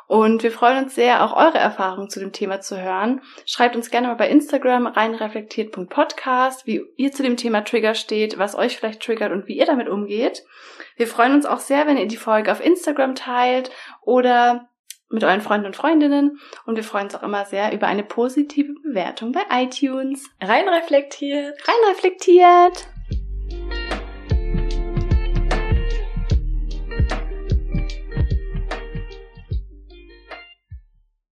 [0.09, 3.23] und wir freuen uns sehr, auch eure Erfahrungen zu dem Thema zu hören.
[3.45, 8.55] Schreibt uns gerne mal bei Instagram reinreflektiert.podcast, wie ihr zu dem Thema Trigger steht, was
[8.55, 10.45] euch vielleicht triggert und wie ihr damit umgeht.
[10.97, 13.71] Wir freuen uns auch sehr, wenn ihr die Folge auf Instagram teilt
[14.03, 14.69] oder
[15.09, 18.75] mit euren Freunden und Freundinnen und wir freuen uns auch immer sehr über eine positive
[18.83, 20.29] Bewertung bei iTunes.
[20.41, 21.57] Rein reflektiert.
[21.67, 22.89] Rein reflektiert.